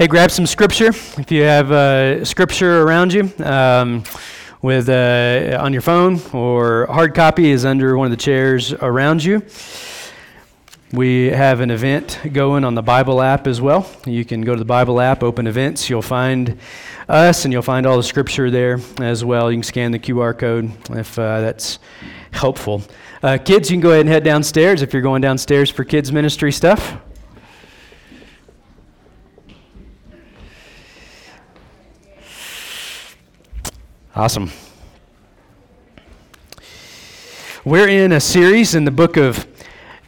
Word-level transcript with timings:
Hey, 0.00 0.06
grab 0.06 0.30
some 0.30 0.46
scripture 0.46 0.94
if 1.18 1.30
you 1.30 1.42
have 1.42 1.70
uh, 1.70 2.24
scripture 2.24 2.80
around 2.80 3.12
you. 3.12 3.30
Um, 3.44 4.02
with 4.62 4.88
uh, 4.88 5.58
on 5.60 5.74
your 5.74 5.82
phone 5.82 6.18
or 6.32 6.86
hard 6.86 7.14
copy 7.14 7.50
is 7.50 7.66
under 7.66 7.98
one 7.98 8.06
of 8.06 8.10
the 8.10 8.16
chairs 8.16 8.72
around 8.72 9.22
you. 9.22 9.42
We 10.90 11.26
have 11.26 11.60
an 11.60 11.70
event 11.70 12.18
going 12.32 12.64
on 12.64 12.74
the 12.74 12.82
Bible 12.82 13.20
app 13.20 13.46
as 13.46 13.60
well. 13.60 13.90
You 14.06 14.24
can 14.24 14.40
go 14.40 14.54
to 14.54 14.58
the 14.58 14.64
Bible 14.64 15.02
app, 15.02 15.22
open 15.22 15.46
events. 15.46 15.90
You'll 15.90 16.00
find 16.00 16.58
us 17.06 17.44
and 17.44 17.52
you'll 17.52 17.60
find 17.60 17.84
all 17.84 17.98
the 17.98 18.02
scripture 18.02 18.50
there 18.50 18.80
as 19.02 19.22
well. 19.22 19.52
You 19.52 19.58
can 19.58 19.64
scan 19.64 19.92
the 19.92 19.98
QR 19.98 20.38
code 20.38 20.72
if 20.96 21.18
uh, 21.18 21.42
that's 21.42 21.78
helpful. 22.30 22.82
Uh, 23.22 23.36
kids, 23.36 23.68
you 23.70 23.74
can 23.74 23.82
go 23.82 23.90
ahead 23.90 24.00
and 24.00 24.08
head 24.08 24.24
downstairs 24.24 24.80
if 24.80 24.94
you're 24.94 25.02
going 25.02 25.20
downstairs 25.20 25.68
for 25.68 25.84
kids' 25.84 26.10
ministry 26.10 26.52
stuff. 26.52 26.96
Awesome. 34.20 34.50
We're 37.64 37.88
in 37.88 38.12
a 38.12 38.20
series 38.20 38.74
in 38.74 38.84
the 38.84 38.90
book 38.90 39.16
of 39.16 39.46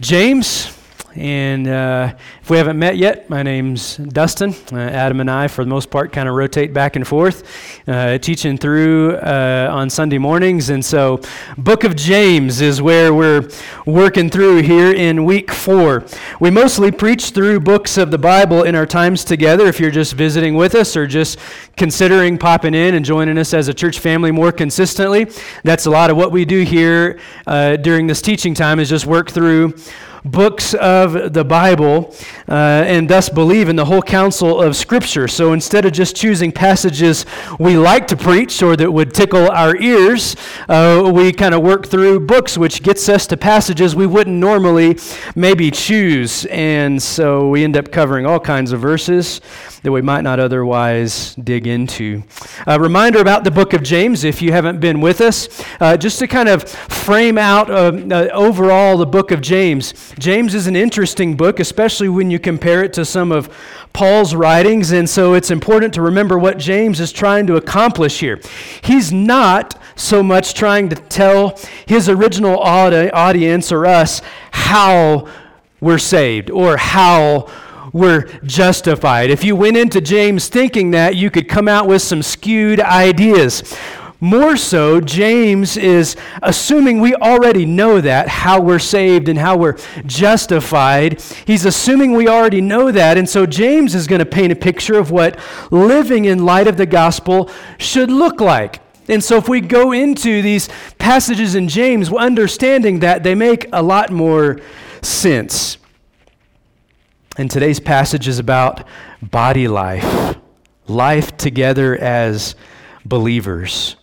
James. 0.02 0.70
And 1.14 1.68
uh, 1.68 2.14
if 2.40 2.48
we 2.48 2.56
haven't 2.56 2.78
met 2.78 2.96
yet, 2.96 3.28
my 3.28 3.42
name's 3.42 3.98
Dustin. 3.98 4.54
Uh, 4.72 4.78
Adam 4.78 5.20
and 5.20 5.30
I, 5.30 5.46
for 5.46 5.62
the 5.62 5.68
most 5.68 5.90
part, 5.90 6.10
kind 6.10 6.26
of 6.26 6.34
rotate 6.34 6.72
back 6.72 6.96
and 6.96 7.06
forth, 7.06 7.44
uh, 7.86 8.16
teaching 8.16 8.56
through 8.56 9.16
uh, 9.16 9.68
on 9.70 9.90
Sunday 9.90 10.16
mornings. 10.16 10.70
And 10.70 10.82
so, 10.82 11.20
Book 11.58 11.84
of 11.84 11.96
James 11.96 12.62
is 12.62 12.80
where 12.80 13.12
we're 13.12 13.46
working 13.84 14.30
through 14.30 14.62
here 14.62 14.90
in 14.90 15.26
week 15.26 15.52
four. 15.52 16.04
We 16.40 16.50
mostly 16.50 16.90
preach 16.90 17.30
through 17.30 17.60
books 17.60 17.98
of 17.98 18.10
the 18.10 18.18
Bible 18.18 18.62
in 18.62 18.74
our 18.74 18.86
times 18.86 19.22
together. 19.22 19.66
If 19.66 19.80
you're 19.80 19.90
just 19.90 20.14
visiting 20.14 20.54
with 20.54 20.74
us 20.74 20.96
or 20.96 21.06
just 21.06 21.38
considering 21.76 22.38
popping 22.38 22.74
in 22.74 22.94
and 22.94 23.04
joining 23.04 23.36
us 23.36 23.52
as 23.52 23.68
a 23.68 23.74
church 23.74 23.98
family 23.98 24.30
more 24.30 24.50
consistently, 24.50 25.26
that's 25.62 25.84
a 25.84 25.90
lot 25.90 26.10
of 26.10 26.16
what 26.16 26.32
we 26.32 26.46
do 26.46 26.62
here 26.62 27.20
uh, 27.46 27.76
during 27.76 28.06
this 28.06 28.22
teaching 28.22 28.54
time 28.54 28.80
is 28.80 28.88
just 28.88 29.04
work 29.04 29.30
through 29.30 29.74
books 30.24 30.74
of 30.74 31.32
the 31.32 31.44
Bible 31.44 32.14
uh, 32.48 32.52
and 32.86 33.08
thus 33.08 33.28
believe 33.28 33.68
in 33.68 33.76
the 33.76 33.84
whole 33.84 34.02
counsel 34.02 34.60
of 34.60 34.76
Scripture. 34.76 35.26
So 35.28 35.52
instead 35.52 35.84
of 35.84 35.92
just 35.92 36.16
choosing 36.16 36.52
passages 36.52 37.26
we 37.58 37.76
like 37.76 38.06
to 38.08 38.16
preach 38.16 38.62
or 38.62 38.76
that 38.76 38.90
would 38.90 39.14
tickle 39.14 39.50
our 39.50 39.76
ears, 39.76 40.36
uh, 40.68 41.10
we 41.12 41.32
kind 41.32 41.54
of 41.54 41.62
work 41.62 41.86
through 41.86 42.20
books 42.20 42.56
which 42.56 42.82
gets 42.82 43.08
us 43.08 43.26
to 43.28 43.36
passages 43.36 43.96
we 43.96 44.06
wouldn't 44.06 44.36
normally 44.36 44.98
maybe 45.34 45.70
choose. 45.70 46.46
And 46.46 47.02
so 47.02 47.48
we 47.48 47.64
end 47.64 47.76
up 47.76 47.90
covering 47.90 48.26
all 48.26 48.40
kinds 48.40 48.72
of 48.72 48.80
verses 48.80 49.40
that 49.82 49.90
we 49.90 50.00
might 50.00 50.22
not 50.22 50.38
otherwise 50.38 51.34
dig 51.34 51.66
into. 51.66 52.22
A 52.66 52.78
reminder 52.78 53.20
about 53.20 53.42
the 53.42 53.50
book 53.50 53.72
of 53.72 53.82
James, 53.82 54.22
if 54.22 54.40
you 54.40 54.52
haven't 54.52 54.78
been 54.78 55.00
with 55.00 55.20
us, 55.20 55.48
uh, 55.80 55.96
just 55.96 56.20
to 56.20 56.28
kind 56.28 56.48
of 56.48 56.68
frame 56.68 57.36
out 57.36 57.68
uh, 57.68 57.92
uh, 58.10 58.28
overall 58.32 58.96
the 58.96 59.06
book 59.06 59.32
of 59.32 59.40
James. 59.40 60.14
James 60.18 60.54
is 60.54 60.68
an 60.68 60.76
interesting 60.76 61.36
book, 61.36 61.58
especially 61.58 62.08
when 62.08 62.30
you 62.30 62.38
compare 62.38 62.84
it 62.84 62.92
to 62.92 63.04
some 63.04 63.32
of 63.32 63.52
Paul's 63.92 64.34
writings, 64.36 64.92
and 64.92 65.10
so 65.10 65.34
it's 65.34 65.50
important 65.50 65.92
to 65.94 66.02
remember 66.02 66.38
what 66.38 66.58
James 66.58 67.00
is 67.00 67.10
trying 67.10 67.48
to 67.48 67.56
accomplish 67.56 68.20
here. 68.20 68.40
He's 68.82 69.12
not 69.12 69.80
so 69.96 70.22
much 70.22 70.54
trying 70.54 70.88
to 70.90 70.96
tell 70.96 71.58
his 71.86 72.08
original 72.08 72.58
audi- 72.60 73.10
audience 73.10 73.72
or 73.72 73.84
us 73.84 74.22
how 74.52 75.28
we're 75.80 75.98
saved 75.98 76.50
or 76.50 76.76
how 76.76 77.48
we're 77.92 78.24
justified. 78.44 79.30
If 79.30 79.44
you 79.44 79.54
went 79.54 79.76
into 79.76 80.00
James 80.00 80.48
thinking 80.48 80.92
that, 80.92 81.16
you 81.16 81.30
could 81.30 81.48
come 81.48 81.68
out 81.68 81.86
with 81.86 82.02
some 82.02 82.22
skewed 82.22 82.80
ideas. 82.80 83.62
More 84.22 84.56
so, 84.56 85.00
James 85.00 85.76
is 85.76 86.14
assuming 86.44 87.00
we 87.00 87.12
already 87.16 87.66
know 87.66 88.00
that, 88.00 88.28
how 88.28 88.60
we're 88.60 88.78
saved 88.78 89.28
and 89.28 89.36
how 89.36 89.56
we're 89.56 89.76
justified. 90.06 91.20
He's 91.44 91.64
assuming 91.64 92.12
we 92.12 92.28
already 92.28 92.60
know 92.60 92.92
that. 92.92 93.18
And 93.18 93.28
so, 93.28 93.46
James 93.46 93.96
is 93.96 94.06
going 94.06 94.20
to 94.20 94.24
paint 94.24 94.52
a 94.52 94.56
picture 94.56 94.96
of 94.96 95.10
what 95.10 95.40
living 95.72 96.26
in 96.26 96.44
light 96.44 96.68
of 96.68 96.76
the 96.76 96.86
gospel 96.86 97.50
should 97.78 98.12
look 98.12 98.40
like. 98.40 98.80
And 99.08 99.24
so, 99.24 99.38
if 99.38 99.48
we 99.48 99.60
go 99.60 99.90
into 99.90 100.40
these 100.40 100.68
passages 100.98 101.56
in 101.56 101.68
James, 101.68 102.12
understanding 102.12 103.00
that 103.00 103.24
they 103.24 103.34
make 103.34 103.66
a 103.72 103.82
lot 103.82 104.12
more 104.12 104.60
sense. 105.02 105.78
And 107.38 107.50
today's 107.50 107.80
passage 107.80 108.28
is 108.28 108.38
about 108.38 108.86
body 109.22 109.66
life, 109.66 110.36
life 110.86 111.34
together 111.38 111.96
as 111.96 112.54
believers, 113.06 113.96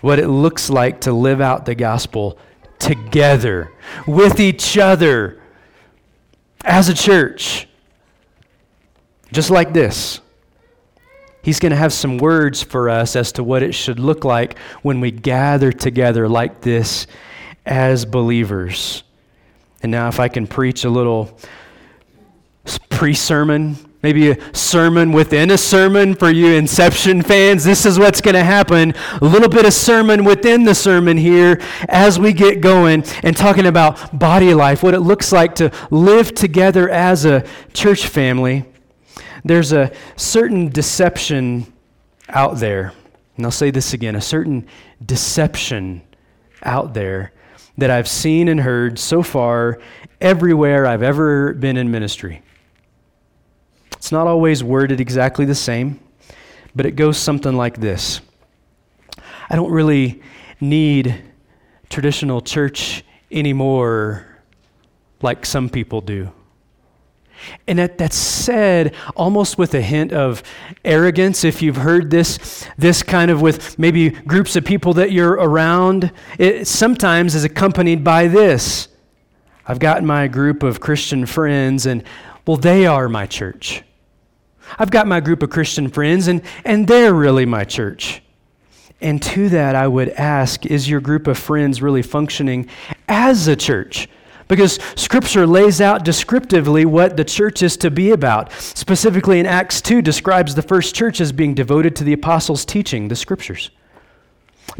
what 0.00 0.18
it 0.18 0.26
looks 0.26 0.68
like 0.68 1.02
to 1.02 1.12
live 1.12 1.40
out 1.40 1.64
the 1.64 1.76
gospel 1.76 2.38
together 2.80 3.72
with 4.04 4.40
each 4.40 4.76
other 4.76 5.40
as 6.64 6.88
a 6.88 6.94
church. 6.94 7.68
Just 9.32 9.50
like 9.50 9.72
this. 9.72 10.20
He's 11.42 11.60
going 11.60 11.70
to 11.70 11.76
have 11.76 11.92
some 11.92 12.18
words 12.18 12.64
for 12.64 12.90
us 12.90 13.14
as 13.14 13.30
to 13.32 13.44
what 13.44 13.62
it 13.62 13.74
should 13.74 14.00
look 14.00 14.24
like 14.24 14.58
when 14.82 15.00
we 15.00 15.12
gather 15.12 15.70
together 15.70 16.28
like 16.28 16.62
this 16.62 17.06
as 17.64 18.04
believers. 18.04 19.04
And 19.84 19.92
now, 19.92 20.08
if 20.08 20.18
I 20.18 20.26
can 20.26 20.48
preach 20.48 20.84
a 20.84 20.90
little 20.90 21.38
pre 22.78 23.14
sermon, 23.14 23.76
maybe 24.02 24.30
a 24.30 24.54
sermon 24.54 25.12
within 25.12 25.50
a 25.50 25.58
sermon 25.58 26.14
for 26.14 26.30
you 26.30 26.54
Inception 26.54 27.22
fans. 27.22 27.64
This 27.64 27.86
is 27.86 27.98
what's 27.98 28.20
going 28.20 28.34
to 28.34 28.44
happen. 28.44 28.94
A 29.20 29.24
little 29.24 29.48
bit 29.48 29.66
of 29.66 29.72
sermon 29.72 30.24
within 30.24 30.64
the 30.64 30.74
sermon 30.74 31.16
here 31.16 31.60
as 31.88 32.18
we 32.18 32.32
get 32.32 32.60
going 32.60 33.04
and 33.22 33.36
talking 33.36 33.66
about 33.66 34.18
body 34.18 34.54
life, 34.54 34.82
what 34.82 34.94
it 34.94 35.00
looks 35.00 35.32
like 35.32 35.54
to 35.56 35.72
live 35.90 36.34
together 36.34 36.88
as 36.88 37.24
a 37.24 37.46
church 37.72 38.06
family. 38.06 38.64
There's 39.44 39.72
a 39.72 39.92
certain 40.16 40.68
deception 40.68 41.72
out 42.28 42.58
there. 42.58 42.92
And 43.36 43.46
I'll 43.46 43.52
say 43.52 43.70
this 43.70 43.94
again 43.94 44.16
a 44.16 44.20
certain 44.20 44.66
deception 45.04 46.02
out 46.62 46.92
there 46.94 47.32
that 47.78 47.90
I've 47.90 48.08
seen 48.08 48.48
and 48.48 48.60
heard 48.60 48.98
so 48.98 49.22
far 49.22 49.80
everywhere 50.20 50.86
I've 50.86 51.02
ever 51.02 51.54
been 51.54 51.76
in 51.76 51.90
ministry. 51.90 52.42
It's 54.00 54.10
not 54.10 54.26
always 54.26 54.64
worded 54.64 54.98
exactly 54.98 55.44
the 55.44 55.54
same, 55.54 56.00
but 56.74 56.86
it 56.86 56.92
goes 56.92 57.18
something 57.18 57.54
like 57.54 57.78
this 57.78 58.22
I 59.50 59.56
don't 59.56 59.70
really 59.70 60.22
need 60.58 61.22
traditional 61.90 62.40
church 62.40 63.04
anymore 63.30 64.24
like 65.20 65.44
some 65.44 65.68
people 65.68 66.00
do. 66.00 66.32
And 67.66 67.78
that, 67.78 67.98
that's 67.98 68.16
said 68.16 68.94
almost 69.14 69.58
with 69.58 69.74
a 69.74 69.82
hint 69.82 70.14
of 70.14 70.42
arrogance. 70.82 71.44
If 71.44 71.60
you've 71.60 71.76
heard 71.76 72.10
this, 72.10 72.66
this 72.78 73.02
kind 73.02 73.30
of 73.30 73.42
with 73.42 73.78
maybe 73.78 74.08
groups 74.08 74.56
of 74.56 74.64
people 74.64 74.94
that 74.94 75.12
you're 75.12 75.32
around, 75.32 76.10
it 76.38 76.66
sometimes 76.66 77.34
is 77.34 77.44
accompanied 77.44 78.02
by 78.02 78.28
this. 78.28 78.88
I've 79.66 79.78
got 79.78 80.02
my 80.02 80.26
group 80.26 80.62
of 80.62 80.80
Christian 80.80 81.26
friends, 81.26 81.84
and 81.84 82.02
well, 82.46 82.56
they 82.56 82.86
are 82.86 83.06
my 83.06 83.26
church. 83.26 83.82
I've 84.78 84.90
got 84.90 85.06
my 85.06 85.20
group 85.20 85.42
of 85.42 85.50
Christian 85.50 85.88
friends, 85.88 86.28
and, 86.28 86.42
and 86.64 86.86
they're 86.86 87.14
really 87.14 87.46
my 87.46 87.64
church. 87.64 88.22
And 89.00 89.22
to 89.22 89.48
that, 89.50 89.74
I 89.74 89.88
would 89.88 90.10
ask 90.10 90.66
is 90.66 90.88
your 90.88 91.00
group 91.00 91.26
of 91.26 91.38
friends 91.38 91.80
really 91.80 92.02
functioning 92.02 92.68
as 93.08 93.48
a 93.48 93.56
church? 93.56 94.08
Because 94.46 94.80
Scripture 94.96 95.46
lays 95.46 95.80
out 95.80 96.04
descriptively 96.04 96.84
what 96.84 97.16
the 97.16 97.24
church 97.24 97.62
is 97.62 97.76
to 97.78 97.90
be 97.90 98.10
about. 98.10 98.52
Specifically 98.52 99.38
in 99.38 99.46
Acts 99.46 99.80
2, 99.80 100.02
describes 100.02 100.54
the 100.54 100.62
first 100.62 100.94
church 100.94 101.20
as 101.20 101.30
being 101.30 101.54
devoted 101.54 101.94
to 101.96 102.04
the 102.04 102.12
apostles' 102.12 102.64
teaching, 102.64 103.08
the 103.08 103.16
Scriptures, 103.16 103.70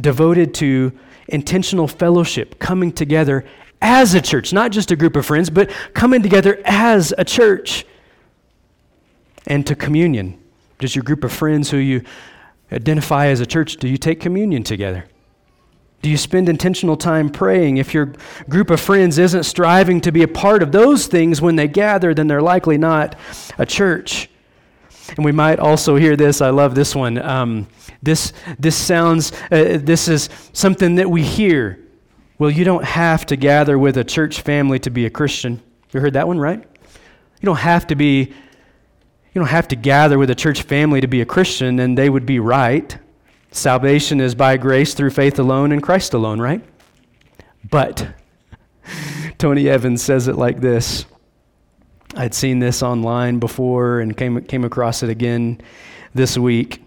devoted 0.01 0.53
to 0.55 0.93
intentional 1.29 1.87
fellowship, 1.87 2.59
coming 2.59 2.93
together 2.93 3.45
as 3.81 4.15
a 4.15 4.21
church, 4.21 4.53
not 4.53 4.73
just 4.73 4.91
a 4.91 4.97
group 4.97 5.17
of 5.17 5.25
friends, 5.25 5.49
but 5.49 5.71
coming 5.95 6.21
together 6.21 6.61
as 6.65 7.15
a 7.17 7.25
church 7.25 7.87
and 9.47 9.67
to 9.67 9.75
communion. 9.75 10.39
Does 10.79 10.95
your 10.95 11.03
group 11.03 11.25
of 11.25 11.33
friends 11.33 11.71
who 11.71 11.77
you 11.77 12.03
identify 12.73 13.27
as 13.27 13.41
a 13.41 13.47
church, 13.47 13.77
do 13.77 13.89
you 13.89 13.97
take 13.97 14.21
communion 14.21 14.63
together? 14.63 15.05
Do 16.03 16.09
you 16.09 16.17
spend 16.17 16.49
intentional 16.49 16.97
time 16.97 17.29
praying? 17.29 17.77
If 17.77 17.93
your 17.93 18.13
group 18.49 18.71
of 18.71 18.81
friends 18.81 19.19
isn't 19.19 19.43
striving 19.45 20.01
to 20.03 20.13
be 20.13 20.23
a 20.23 20.29
part 20.29 20.63
of 20.63 20.73
those 20.73 21.07
things 21.07 21.43
when 21.43 21.57
they 21.57 21.69
gather, 21.69 22.15
then 22.15 22.27
they're 22.27 22.41
likely 22.41 22.79
not 22.79 23.17
a 23.59 23.67
church. 23.67 24.31
And 25.17 25.25
we 25.25 25.33
might 25.33 25.59
also 25.59 25.97
hear 25.97 26.17
this. 26.17 26.41
I 26.41 26.51
love 26.51 26.75
this 26.75 26.95
one. 26.95 27.19
Um, 27.19 27.67
this, 28.03 28.33
this 28.59 28.77
sounds, 28.77 29.33
uh, 29.51 29.79
this 29.83 30.09
is 30.09 30.31
something 30.53 30.95
that 30.95 31.11
we 31.11 31.23
hear. 31.23 31.79
Well, 32.39 32.51
you 32.51 32.65
don't 32.65 32.85
have 32.85 33.27
to 33.27 33.37
gather 33.37 33.79
with 33.79 33.99
a 33.99 34.05
church 34.05 34.41
family 34.41 34.79
to 34.79 34.91
be 34.91 35.05
a 35.05 35.11
Christian. 35.11 35.61
You 35.93 36.01
heard 36.01 36.15
that 36.15 36.27
one, 36.27 36.39
right? 36.39 36.61
You 36.61 37.47
don't 37.47 37.57
have 37.57 37.87
to 37.89 37.95
be 37.95 38.33
You 39.33 39.41
don't 39.41 39.49
have 39.49 39.69
to 39.69 39.77
gather 39.77 40.19
with 40.19 40.31
a 40.31 40.35
church 40.35 40.63
family 40.63 41.01
to 41.01 41.07
be 41.07 41.21
a 41.21 41.27
Christian, 41.27 41.79
and 41.79 41.97
they 41.97 42.11
would 42.11 42.27
be 42.27 42.41
right. 42.41 42.99
Salvation 43.53 44.21
is 44.21 44.35
by 44.35 44.57
grace 44.57 44.95
through 44.95 45.11
faith 45.11 45.39
alone 45.39 45.71
and 45.71 45.81
Christ 45.81 46.15
alone, 46.15 46.41
right? 46.41 46.65
But 47.69 48.09
Tony 49.39 49.69
Evans 49.69 50.03
says 50.03 50.27
it 50.27 50.37
like 50.37 50.61
this. 50.61 51.05
I'd 52.17 52.35
seen 52.35 52.59
this 52.59 52.83
online 52.83 53.39
before 53.39 54.01
and 54.01 54.17
came, 54.17 54.43
came 54.43 54.65
across 54.65 55.05
it 55.05 55.11
again 55.11 55.61
this 56.13 56.37
week. 56.37 56.83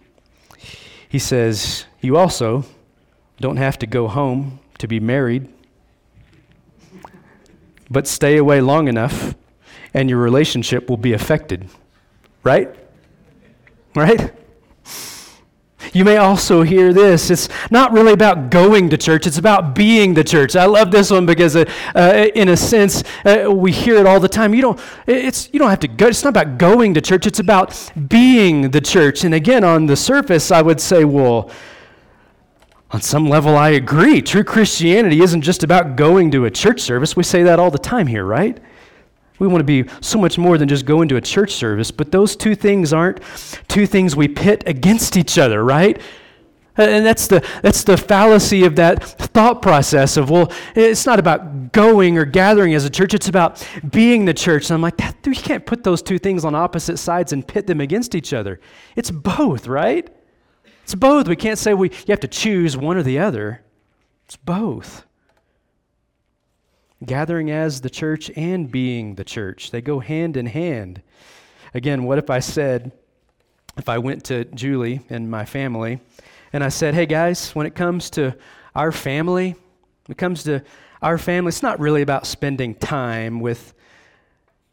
He 1.08 1.20
says, 1.20 1.86
You 2.02 2.18
also 2.18 2.66
don't 3.40 3.58
have 3.58 3.80
to 3.80 3.88
go 3.88 4.10
home 4.10 4.60
to 4.80 4.88
be 4.88 5.00
married, 5.00 5.48
but 7.90 8.06
stay 8.06 8.36
away 8.36 8.60
long 8.60 8.90
enough 8.90 9.34
and 9.94 10.10
your 10.10 10.20
relationship 10.20 10.90
will 10.90 10.98
be 10.98 11.14
affected. 11.14 11.70
Right? 12.44 12.76
Right? 13.96 14.34
You 15.94 16.04
may 16.04 16.18
also 16.18 16.64
hear 16.64 16.92
this. 16.92 17.30
It's 17.30 17.50
not 17.70 17.92
really 17.92 18.14
about 18.14 18.50
going 18.50 18.90
to 18.90 18.98
church, 18.98 19.28
it's 19.28 19.38
about 19.38 19.76
being 19.76 20.14
the 20.14 20.24
church. 20.24 20.56
I 20.56 20.66
love 20.66 20.92
this 20.92 21.12
one 21.12 21.26
because, 21.26 21.56
uh, 21.56 21.66
uh, 21.96 22.28
in 22.34 22.50
a 22.50 22.58
sense, 22.58 23.04
uh, 23.26 23.52
we 23.52 23.72
hear 23.72 23.96
it 23.98 24.06
all 24.06 24.20
the 24.20 24.30
time. 24.30 24.54
You 24.54 24.62
don't, 24.62 24.80
it's, 25.06 25.50
you 25.54 25.60
don't 25.60 25.70
have 25.70 25.82
to 25.82 25.88
go. 25.88 26.08
It's 26.08 26.24
not 26.24 26.30
about 26.30 26.58
going 26.58 26.96
to 26.96 27.02
church, 27.02 27.28
it's 27.28 27.40
about 27.40 27.92
being 28.08 28.72
the 28.72 28.82
church. 28.82 29.24
And 29.24 29.34
again, 29.36 29.64
on 29.64 29.86
the 29.86 29.96
surface, 29.96 30.52
I 30.52 30.62
would 30.62 30.82
say, 30.82 31.04
well, 31.06 31.52
on 32.90 33.02
some 33.02 33.28
level, 33.28 33.58
I 33.58 33.70
agree. 33.70 34.22
True 34.22 34.44
Christianity 34.44 35.22
isn't 35.22 35.42
just 35.42 35.64
about 35.64 35.96
going 35.96 36.32
to 36.32 36.46
a 36.46 36.52
church 36.52 36.80
service. 36.80 37.16
We 37.16 37.24
say 37.24 37.44
that 37.44 37.60
all 37.60 37.72
the 37.72 37.80
time 37.80 38.08
here, 38.08 38.24
right? 38.24 38.60
We 39.44 39.50
want 39.50 39.60
to 39.60 39.66
be 39.66 39.90
so 40.00 40.18
much 40.18 40.38
more 40.38 40.58
than 40.58 40.70
just 40.70 40.86
going 40.86 41.10
to 41.10 41.18
a 41.18 41.22
church 41.22 41.52
service, 41.52 41.92
but 41.92 42.14
those 42.14 42.34
two 42.34 42.56
things 42.56 42.94
aren't 42.94 43.20
two 43.68 43.86
things 43.86 44.16
we 44.16 44.30
pit 44.30 44.64
against 44.66 45.18
each 45.18 45.38
other, 45.38 45.66
right? 45.66 46.02
And 46.78 47.06
that's 47.06 47.28
the, 47.28 47.46
that's 47.62 47.84
the 47.84 47.98
fallacy 47.98 48.64
of 48.64 48.78
that 48.78 49.04
thought 49.04 49.62
process 49.62 50.16
of, 50.16 50.30
well, 50.30 50.50
it's 50.76 51.06
not 51.06 51.20
about 51.20 51.74
going 51.74 52.18
or 52.18 52.24
gathering 52.24 52.74
as 52.74 52.86
a 52.86 52.90
church, 52.90 53.14
it's 53.14 53.28
about 53.28 53.68
being 53.92 54.24
the 54.24 54.34
church. 54.34 54.70
And 54.70 54.76
I'm 54.76 54.82
like, 54.82 54.96
that, 54.96 55.18
you 55.26 55.34
can't 55.34 55.66
put 55.66 55.84
those 55.84 56.02
two 56.02 56.18
things 56.18 56.46
on 56.46 56.56
opposite 56.56 56.98
sides 56.98 57.34
and 57.34 57.46
pit 57.46 57.68
them 57.68 57.82
against 57.82 58.16
each 58.16 58.32
other. 58.32 58.62
It's 58.96 59.12
both, 59.12 59.68
right? 59.68 60.10
It's 60.84 60.96
both. 60.96 61.28
We 61.28 61.36
can't 61.36 61.60
say 61.60 61.74
we, 61.74 61.90
you 61.90 62.12
have 62.12 62.22
to 62.22 62.30
choose 62.30 62.78
one 62.78 62.96
or 62.96 63.04
the 63.04 63.20
other. 63.20 63.62
It's 64.24 64.38
both 64.38 65.06
gathering 67.06 67.52
as 67.52 67.82
the 67.82 67.90
church 67.90 68.32
and 68.36 68.72
being 68.72 69.16
the 69.16 69.24
church. 69.24 69.72
They 69.72 69.82
go 69.82 70.00
hand 70.00 70.38
in 70.38 70.46
hand. 70.46 71.02
Again, 71.74 72.04
what 72.04 72.18
if 72.18 72.30
I 72.30 72.40
said, 72.40 72.92
if 73.78 73.90
I 73.90 73.98
went 73.98 74.26
to 74.26 74.46
Julie 74.46 75.02
and 75.10 75.30
my 75.30 75.46
family 75.46 76.00
and 76.52 76.64
I 76.64 76.70
said, 76.70 76.94
hey 76.94 77.06
guys, 77.06 77.54
when 77.56 77.66
it 77.66 77.76
comes 77.76 78.10
to 78.12 78.36
our 78.76 78.92
family, 78.92 79.52
when 80.06 80.12
it 80.12 80.18
comes 80.18 80.44
to 80.44 80.64
our 81.02 81.18
family, 81.18 81.50
it's 81.50 81.64
not 81.64 81.80
really 81.80 82.02
about 82.02 82.28
spending 82.28 82.76
time 82.76 83.40
with 83.40 83.74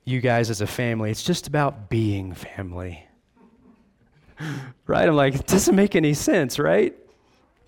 you 0.04 0.20
guys 0.20 0.50
as 0.50 0.60
a 0.60 0.66
family, 0.66 1.10
it's 1.10 1.22
just 1.22 1.46
about 1.46 1.88
being 1.88 2.34
family. 2.34 3.06
right? 4.86 5.08
I'm 5.08 5.14
like, 5.14 5.34
it 5.34 5.46
doesn't 5.46 5.74
make 5.74 5.94
any 5.94 6.14
sense, 6.14 6.58
right? 6.58 6.94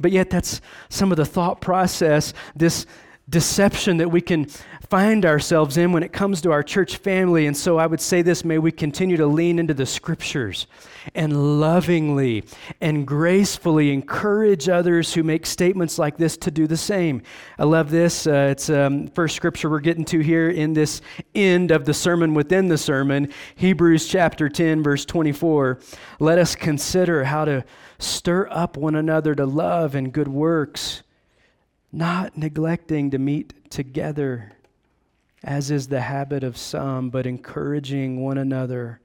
But 0.00 0.10
yet, 0.12 0.30
that's 0.30 0.60
some 0.88 1.12
of 1.12 1.16
the 1.16 1.24
thought 1.24 1.60
process, 1.60 2.34
this 2.56 2.86
deception 3.28 3.98
that 3.98 4.10
we 4.10 4.20
can 4.20 4.46
find 4.92 5.24
ourselves 5.24 5.78
in 5.78 5.92
when 5.92 6.02
it 6.02 6.12
comes 6.12 6.42
to 6.42 6.52
our 6.52 6.62
church 6.62 6.96
family. 6.96 7.46
And 7.46 7.56
so 7.56 7.78
I 7.78 7.86
would 7.86 8.00
say 8.00 8.20
this 8.20 8.44
may 8.44 8.58
we 8.58 8.72
continue 8.72 9.16
to 9.16 9.26
lean 9.26 9.58
into 9.58 9.72
the 9.72 9.86
scriptures 9.86 10.66
and 11.14 11.60
lovingly 11.60 12.44
and 12.80 13.06
gracefully 13.06 13.92
encourage 13.92 14.69
others 14.69 15.14
who 15.14 15.22
make 15.22 15.46
statements 15.46 15.98
like 15.98 16.19
this 16.19 16.36
to 16.36 16.50
do 16.50 16.66
the 16.66 16.76
same. 16.76 17.22
I 17.58 17.64
love 17.64 17.90
this. 17.90 18.26
Uh, 18.26 18.48
it's 18.50 18.69
um, 18.69 19.06
first 19.08 19.34
scripture 19.34 19.70
we're 19.70 19.80
getting 19.80 20.04
to 20.06 20.19
here 20.19 20.50
in 20.50 20.74
this 20.74 21.00
end 21.34 21.70
of 21.70 21.84
the 21.84 21.94
sermon 21.94 22.34
within 22.34 22.69
the 22.69 22.78
sermon, 22.78 23.32
Hebrews 23.54 24.08
chapter 24.08 24.48
10, 24.48 24.82
verse 24.82 25.04
24. 25.04 25.78
Let 26.20 26.38
us 26.38 26.54
consider 26.54 27.24
how 27.24 27.46
to 27.46 27.64
stir 27.98 28.48
up 28.50 28.76
one 28.76 28.96
another 28.96 29.34
to 29.36 29.46
love 29.46 29.94
and 29.94 30.12
good 30.12 30.28
works 30.28 31.02
not 31.92 32.36
neglecting 32.36 33.10
to 33.10 33.18
meet 33.18 33.70
together, 33.70 34.52
as 35.44 35.70
is 35.70 35.88
the 35.88 36.00
habit 36.00 36.42
of 36.42 36.56
some, 36.56 37.10
but 37.10 37.26
encouraging 37.26 38.22
one 38.22 38.38
another, 38.38 39.00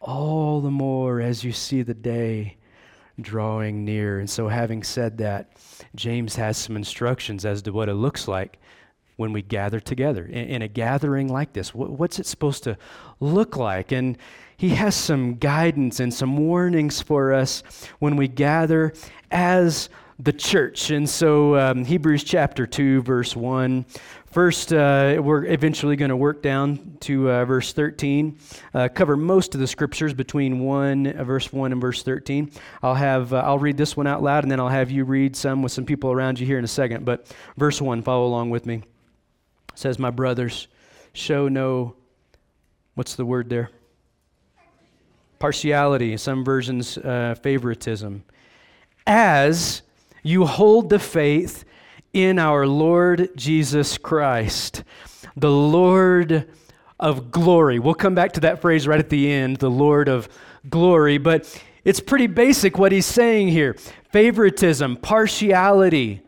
all 0.00 0.60
the 0.60 0.70
more 0.70 1.20
as 1.20 1.44
you 1.44 1.52
see 1.52 1.82
the 1.82 1.94
day 1.94 2.56
drawing 3.20 3.84
near. 3.84 4.20
And 4.20 4.30
so, 4.30 4.48
having 4.48 4.82
said 4.82 5.18
that, 5.18 5.52
James 5.94 6.36
has 6.36 6.56
some 6.56 6.76
instructions 6.76 7.44
as 7.44 7.62
to 7.62 7.72
what 7.72 7.88
it 7.88 7.94
looks 7.94 8.28
like 8.28 8.58
when 9.16 9.32
we 9.32 9.42
gather 9.42 9.80
together 9.80 10.24
in, 10.24 10.48
in 10.48 10.62
a 10.62 10.68
gathering 10.68 11.28
like 11.28 11.52
this. 11.52 11.74
What, 11.74 11.90
what's 11.90 12.18
it 12.18 12.26
supposed 12.26 12.62
to 12.64 12.78
look 13.20 13.56
like? 13.56 13.92
And 13.92 14.16
he 14.56 14.70
has 14.70 14.94
some 14.94 15.34
guidance 15.34 16.00
and 16.00 16.14
some 16.14 16.36
warnings 16.36 17.02
for 17.02 17.32
us 17.32 17.62
when 17.98 18.16
we 18.16 18.28
gather 18.28 18.92
as 19.30 19.88
the 20.20 20.32
church. 20.32 20.90
And 20.90 21.08
so, 21.08 21.56
um, 21.56 21.84
Hebrews 21.84 22.24
chapter 22.24 22.66
2, 22.66 23.02
verse 23.02 23.36
1. 23.36 23.86
First, 24.26 24.72
uh, 24.72 25.20
we're 25.22 25.44
eventually 25.44 25.94
going 25.94 26.08
to 26.08 26.16
work 26.16 26.42
down 26.42 26.96
to 27.00 27.30
uh, 27.30 27.44
verse 27.44 27.72
13, 27.72 28.36
uh, 28.74 28.88
cover 28.88 29.16
most 29.16 29.54
of 29.54 29.60
the 29.60 29.66
scriptures 29.66 30.12
between 30.12 30.58
1, 30.58 31.06
uh, 31.06 31.24
verse 31.24 31.52
1 31.52 31.70
and 31.70 31.80
verse 31.80 32.02
13. 32.02 32.50
I'll, 32.82 32.96
have, 32.96 33.32
uh, 33.32 33.38
I'll 33.38 33.60
read 33.60 33.76
this 33.76 33.96
one 33.96 34.08
out 34.08 34.22
loud, 34.22 34.42
and 34.42 34.50
then 34.50 34.58
I'll 34.58 34.68
have 34.68 34.90
you 34.90 35.04
read 35.04 35.36
some 35.36 35.62
with 35.62 35.70
some 35.70 35.86
people 35.86 36.10
around 36.10 36.40
you 36.40 36.46
here 36.46 36.58
in 36.58 36.64
a 36.64 36.68
second. 36.68 37.04
But 37.04 37.32
verse 37.56 37.80
1, 37.80 38.02
follow 38.02 38.26
along 38.26 38.50
with 38.50 38.66
me. 38.66 38.76
It 38.76 38.84
says, 39.76 40.00
My 40.00 40.10
brothers, 40.10 40.66
show 41.12 41.46
no, 41.46 41.94
what's 42.96 43.14
the 43.14 43.24
word 43.24 43.48
there? 43.48 43.70
Partiality, 45.38 46.16
some 46.16 46.44
versions, 46.44 46.98
uh, 46.98 47.36
favoritism. 47.40 48.24
As 49.06 49.82
you 50.28 50.44
hold 50.44 50.90
the 50.90 50.98
faith 50.98 51.64
in 52.12 52.38
our 52.38 52.66
Lord 52.66 53.30
Jesus 53.34 53.96
Christ, 53.96 54.84
the 55.34 55.50
Lord 55.50 56.46
of 57.00 57.30
glory. 57.30 57.78
We'll 57.78 57.94
come 57.94 58.14
back 58.14 58.32
to 58.32 58.40
that 58.40 58.60
phrase 58.60 58.86
right 58.86 58.98
at 58.98 59.08
the 59.08 59.32
end, 59.32 59.56
the 59.56 59.70
Lord 59.70 60.06
of 60.06 60.28
glory, 60.68 61.16
but 61.16 61.62
it's 61.82 62.00
pretty 62.00 62.26
basic 62.26 62.76
what 62.76 62.92
he's 62.92 63.06
saying 63.06 63.48
here 63.48 63.74
favoritism, 64.12 64.96
partiality. 64.96 66.20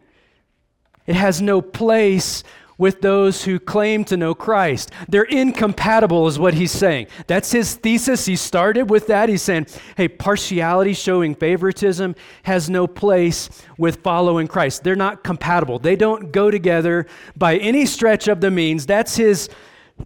It 1.06 1.16
has 1.16 1.42
no 1.42 1.60
place 1.60 2.42
with 2.80 3.02
those 3.02 3.44
who 3.44 3.58
claim 3.58 4.04
to 4.06 4.16
know 4.16 4.34
Christ. 4.34 4.90
They're 5.06 5.24
incompatible, 5.24 6.26
is 6.26 6.38
what 6.38 6.54
he's 6.54 6.72
saying. 6.72 7.08
That's 7.26 7.52
his 7.52 7.74
thesis. 7.74 8.24
He 8.24 8.36
started 8.36 8.88
with 8.88 9.06
that. 9.08 9.28
He's 9.28 9.42
saying, 9.42 9.66
hey, 9.98 10.08
partiality, 10.08 10.94
showing 10.94 11.34
favoritism, 11.34 12.14
has 12.44 12.70
no 12.70 12.86
place 12.86 13.50
with 13.76 13.96
following 14.02 14.48
Christ. 14.48 14.82
They're 14.82 14.96
not 14.96 15.22
compatible. 15.22 15.78
They 15.78 15.94
don't 15.94 16.32
go 16.32 16.50
together 16.50 17.06
by 17.36 17.58
any 17.58 17.84
stretch 17.84 18.28
of 18.28 18.40
the 18.40 18.50
means. 18.50 18.86
That's 18.86 19.14
his 19.14 19.50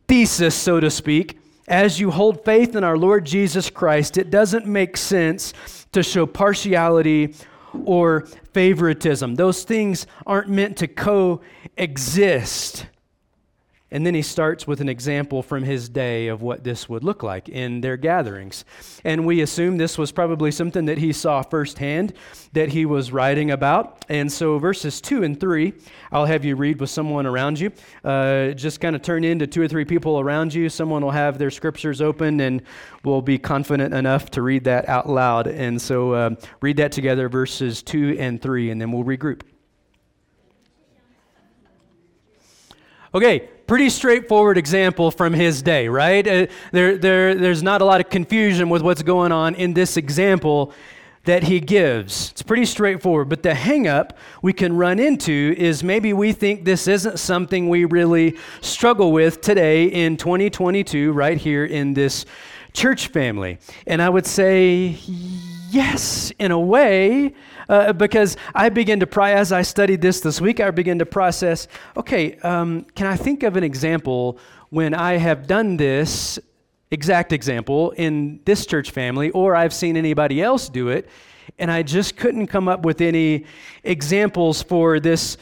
thesis, 0.08 0.56
so 0.56 0.80
to 0.80 0.90
speak. 0.90 1.38
As 1.68 2.00
you 2.00 2.10
hold 2.10 2.44
faith 2.44 2.74
in 2.74 2.82
our 2.82 2.98
Lord 2.98 3.24
Jesus 3.24 3.70
Christ, 3.70 4.18
it 4.18 4.30
doesn't 4.30 4.66
make 4.66 4.96
sense 4.96 5.54
to 5.92 6.02
show 6.02 6.26
partiality 6.26 7.36
or 7.84 8.26
favoritism. 8.52 9.36
Those 9.36 9.62
things 9.62 10.08
aren't 10.26 10.48
meant 10.48 10.76
to 10.78 10.88
coexist. 11.76 12.86
And 13.90 14.04
then 14.04 14.14
he 14.14 14.22
starts 14.22 14.66
with 14.66 14.80
an 14.80 14.88
example 14.88 15.40
from 15.40 15.62
his 15.62 15.88
day 15.88 16.26
of 16.26 16.42
what 16.42 16.64
this 16.64 16.88
would 16.88 17.04
look 17.04 17.22
like 17.22 17.48
in 17.48 17.80
their 17.80 17.96
gatherings. 17.96 18.64
And 19.04 19.24
we 19.24 19.40
assume 19.40 19.76
this 19.76 19.96
was 19.96 20.10
probably 20.10 20.50
something 20.50 20.86
that 20.86 20.98
he 20.98 21.12
saw 21.12 21.42
firsthand, 21.42 22.12
that 22.54 22.70
he 22.70 22.86
was 22.86 23.12
writing 23.12 23.52
about. 23.52 24.04
And 24.08 24.32
so, 24.32 24.58
verses 24.58 25.00
2 25.00 25.22
and 25.22 25.38
3, 25.38 25.74
I'll 26.10 26.24
have 26.24 26.44
you 26.44 26.56
read 26.56 26.80
with 26.80 26.90
someone 26.90 27.24
around 27.24 27.60
you. 27.60 27.70
Uh, 28.02 28.48
just 28.48 28.80
kind 28.80 28.96
of 28.96 29.02
turn 29.02 29.22
into 29.22 29.46
two 29.46 29.62
or 29.62 29.68
three 29.68 29.84
people 29.84 30.18
around 30.18 30.52
you. 30.52 30.68
Someone 30.68 31.02
will 31.02 31.12
have 31.12 31.38
their 31.38 31.52
scriptures 31.52 32.00
open 32.00 32.40
and 32.40 32.62
will 33.04 33.22
be 33.22 33.38
confident 33.38 33.94
enough 33.94 34.28
to 34.32 34.42
read 34.42 34.64
that 34.64 34.88
out 34.88 35.08
loud. 35.08 35.46
And 35.46 35.80
so, 35.80 36.14
uh, 36.14 36.30
read 36.60 36.78
that 36.78 36.90
together, 36.90 37.28
verses 37.28 37.80
2 37.84 38.16
and 38.18 38.42
3, 38.42 38.70
and 38.70 38.80
then 38.80 38.90
we'll 38.90 39.04
regroup. 39.04 39.42
Okay, 43.14 43.48
pretty 43.68 43.90
straightforward 43.90 44.58
example 44.58 45.12
from 45.12 45.32
his 45.32 45.62
day, 45.62 45.86
right? 45.86 46.26
Uh, 46.26 46.46
there, 46.72 46.98
there, 46.98 47.36
there's 47.36 47.62
not 47.62 47.80
a 47.80 47.84
lot 47.84 48.00
of 48.00 48.10
confusion 48.10 48.68
with 48.68 48.82
what's 48.82 49.02
going 49.02 49.30
on 49.30 49.54
in 49.54 49.72
this 49.72 49.96
example 49.96 50.72
that 51.22 51.44
he 51.44 51.60
gives. 51.60 52.32
It's 52.32 52.42
pretty 52.42 52.64
straightforward. 52.64 53.28
But 53.28 53.44
the 53.44 53.52
hangup 53.52 54.10
we 54.42 54.52
can 54.52 54.76
run 54.76 54.98
into 54.98 55.54
is 55.56 55.84
maybe 55.84 56.12
we 56.12 56.32
think 56.32 56.64
this 56.64 56.88
isn't 56.88 57.20
something 57.20 57.68
we 57.68 57.84
really 57.84 58.36
struggle 58.60 59.12
with 59.12 59.40
today 59.40 59.84
in 59.84 60.16
2022, 60.16 61.12
right 61.12 61.38
here 61.38 61.64
in 61.64 61.94
this 61.94 62.26
church 62.72 63.08
family? 63.08 63.58
And 63.86 64.02
I 64.02 64.08
would 64.08 64.26
say, 64.26 64.98
yes, 65.74 66.32
in 66.38 66.52
a 66.52 66.58
way, 66.58 67.34
uh, 67.68 67.92
because 67.92 68.36
I 68.54 68.68
begin 68.68 69.00
to, 69.00 69.06
pry, 69.06 69.32
as 69.32 69.52
I 69.52 69.62
studied 69.62 70.00
this 70.00 70.20
this 70.20 70.40
week, 70.40 70.60
I 70.60 70.70
begin 70.70 70.98
to 71.00 71.06
process 71.06 71.68
okay, 71.96 72.36
um, 72.38 72.84
can 72.94 73.06
I 73.06 73.16
think 73.16 73.42
of 73.42 73.56
an 73.56 73.64
example 73.64 74.38
when 74.70 74.94
I 74.94 75.16
have 75.16 75.46
done 75.46 75.76
this 75.76 76.38
exact 76.90 77.32
example 77.32 77.90
in 77.92 78.40
this 78.44 78.66
church 78.66 78.90
family, 78.92 79.30
or 79.30 79.56
I've 79.56 79.74
seen 79.74 79.96
anybody 79.96 80.40
else 80.40 80.68
do 80.68 80.88
it, 80.88 81.08
and 81.58 81.70
I 81.70 81.82
just 81.82 82.16
couldn't 82.16 82.46
come 82.46 82.68
up 82.68 82.84
with 82.84 83.00
any 83.00 83.44
examples 83.82 84.62
for 84.62 85.00
this 85.00 85.36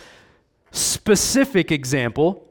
specific 0.70 1.70
example. 1.70 2.48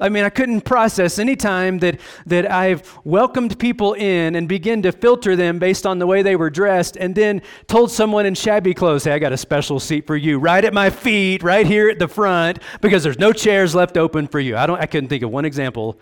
I 0.00 0.08
mean, 0.08 0.24
I 0.24 0.30
couldn't 0.30 0.62
process 0.62 1.18
any 1.18 1.36
time 1.36 1.78
that, 1.80 2.00
that 2.26 2.50
I've 2.50 2.98
welcomed 3.04 3.58
people 3.58 3.92
in 3.92 4.34
and 4.34 4.48
begin 4.48 4.80
to 4.82 4.92
filter 4.92 5.36
them 5.36 5.58
based 5.58 5.86
on 5.86 5.98
the 5.98 6.06
way 6.06 6.22
they 6.22 6.36
were 6.36 6.48
dressed, 6.48 6.96
and 6.96 7.14
then 7.14 7.42
told 7.66 7.90
someone 7.90 8.24
in 8.24 8.34
shabby 8.34 8.72
clothes, 8.72 9.04
hey, 9.04 9.12
I 9.12 9.18
got 9.18 9.32
a 9.32 9.36
special 9.36 9.78
seat 9.78 10.06
for 10.06 10.16
you 10.16 10.38
right 10.38 10.64
at 10.64 10.72
my 10.72 10.88
feet, 10.88 11.42
right 11.42 11.66
here 11.66 11.90
at 11.90 11.98
the 11.98 12.08
front, 12.08 12.60
because 12.80 13.02
there's 13.02 13.18
no 13.18 13.32
chairs 13.32 13.74
left 13.74 13.98
open 13.98 14.26
for 14.26 14.40
you. 14.40 14.56
I, 14.56 14.66
don't, 14.66 14.80
I 14.80 14.86
couldn't 14.86 15.10
think 15.10 15.22
of 15.22 15.30
one 15.30 15.44
example, 15.44 15.98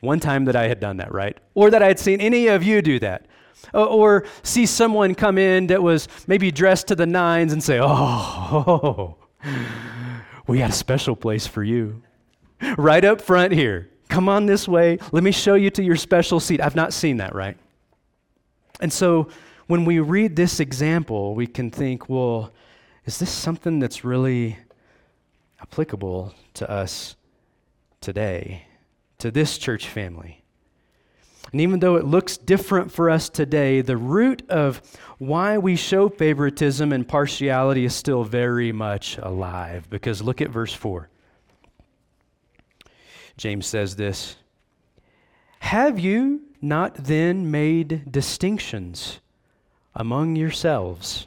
one 0.00 0.18
time 0.18 0.44
that 0.46 0.56
I 0.56 0.66
had 0.66 0.80
done 0.80 0.96
that, 0.96 1.12
right? 1.12 1.38
Or 1.54 1.70
that 1.70 1.82
I 1.82 1.86
had 1.86 2.00
seen 2.00 2.20
any 2.20 2.48
of 2.48 2.64
you 2.64 2.82
do 2.82 2.98
that. 2.98 3.26
Or 3.72 4.24
see 4.42 4.66
someone 4.66 5.14
come 5.14 5.38
in 5.38 5.68
that 5.68 5.82
was 5.82 6.08
maybe 6.26 6.50
dressed 6.50 6.88
to 6.88 6.94
the 6.94 7.06
nines 7.06 7.52
and 7.52 7.62
say, 7.62 7.78
oh, 7.80 9.16
we 10.46 10.58
got 10.58 10.70
a 10.70 10.74
special 10.74 11.14
place 11.14 11.46
for 11.46 11.62
you 11.62 12.02
right 12.78 13.04
up 13.04 13.20
front 13.20 13.52
here. 13.52 13.90
Come 14.08 14.28
on 14.28 14.46
this 14.46 14.68
way. 14.68 14.98
Let 15.12 15.22
me 15.22 15.32
show 15.32 15.54
you 15.54 15.70
to 15.70 15.82
your 15.82 15.96
special 15.96 16.40
seat. 16.40 16.60
I've 16.60 16.76
not 16.76 16.92
seen 16.92 17.18
that, 17.18 17.34
right? 17.34 17.56
And 18.80 18.92
so 18.92 19.28
when 19.66 19.84
we 19.84 19.98
read 19.98 20.36
this 20.36 20.60
example, 20.60 21.34
we 21.34 21.46
can 21.46 21.70
think, 21.70 22.08
well, 22.08 22.52
is 23.04 23.18
this 23.18 23.30
something 23.30 23.78
that's 23.78 24.04
really 24.04 24.58
applicable 25.60 26.34
to 26.54 26.70
us 26.70 27.16
today, 28.00 28.66
to 29.18 29.30
this 29.30 29.58
church 29.58 29.88
family? 29.88 30.44
And 31.52 31.60
even 31.60 31.80
though 31.80 31.96
it 31.96 32.04
looks 32.04 32.36
different 32.36 32.92
for 32.92 33.08
us 33.08 33.28
today, 33.28 33.80
the 33.80 33.96
root 33.96 34.42
of 34.50 34.82
why 35.18 35.58
we 35.58 35.76
show 35.76 36.08
favoritism 36.08 36.92
and 36.92 37.06
partiality 37.06 37.84
is 37.84 37.94
still 37.94 38.24
very 38.24 38.72
much 38.72 39.16
alive. 39.18 39.88
Because 39.88 40.20
look 40.22 40.40
at 40.40 40.50
verse 40.50 40.72
4. 40.72 41.08
James 43.36 43.66
says 43.66 43.96
this 43.96 44.36
Have 45.60 45.98
you 45.98 46.42
not 46.60 46.94
then 46.94 47.50
made 47.50 48.10
distinctions 48.10 49.20
among 49.94 50.36
yourselves 50.36 51.26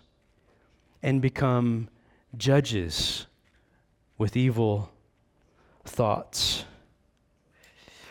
and 1.04 1.22
become 1.22 1.90
judges 2.38 3.28
with 4.18 4.36
evil 4.36 4.92
thoughts? 5.86 6.66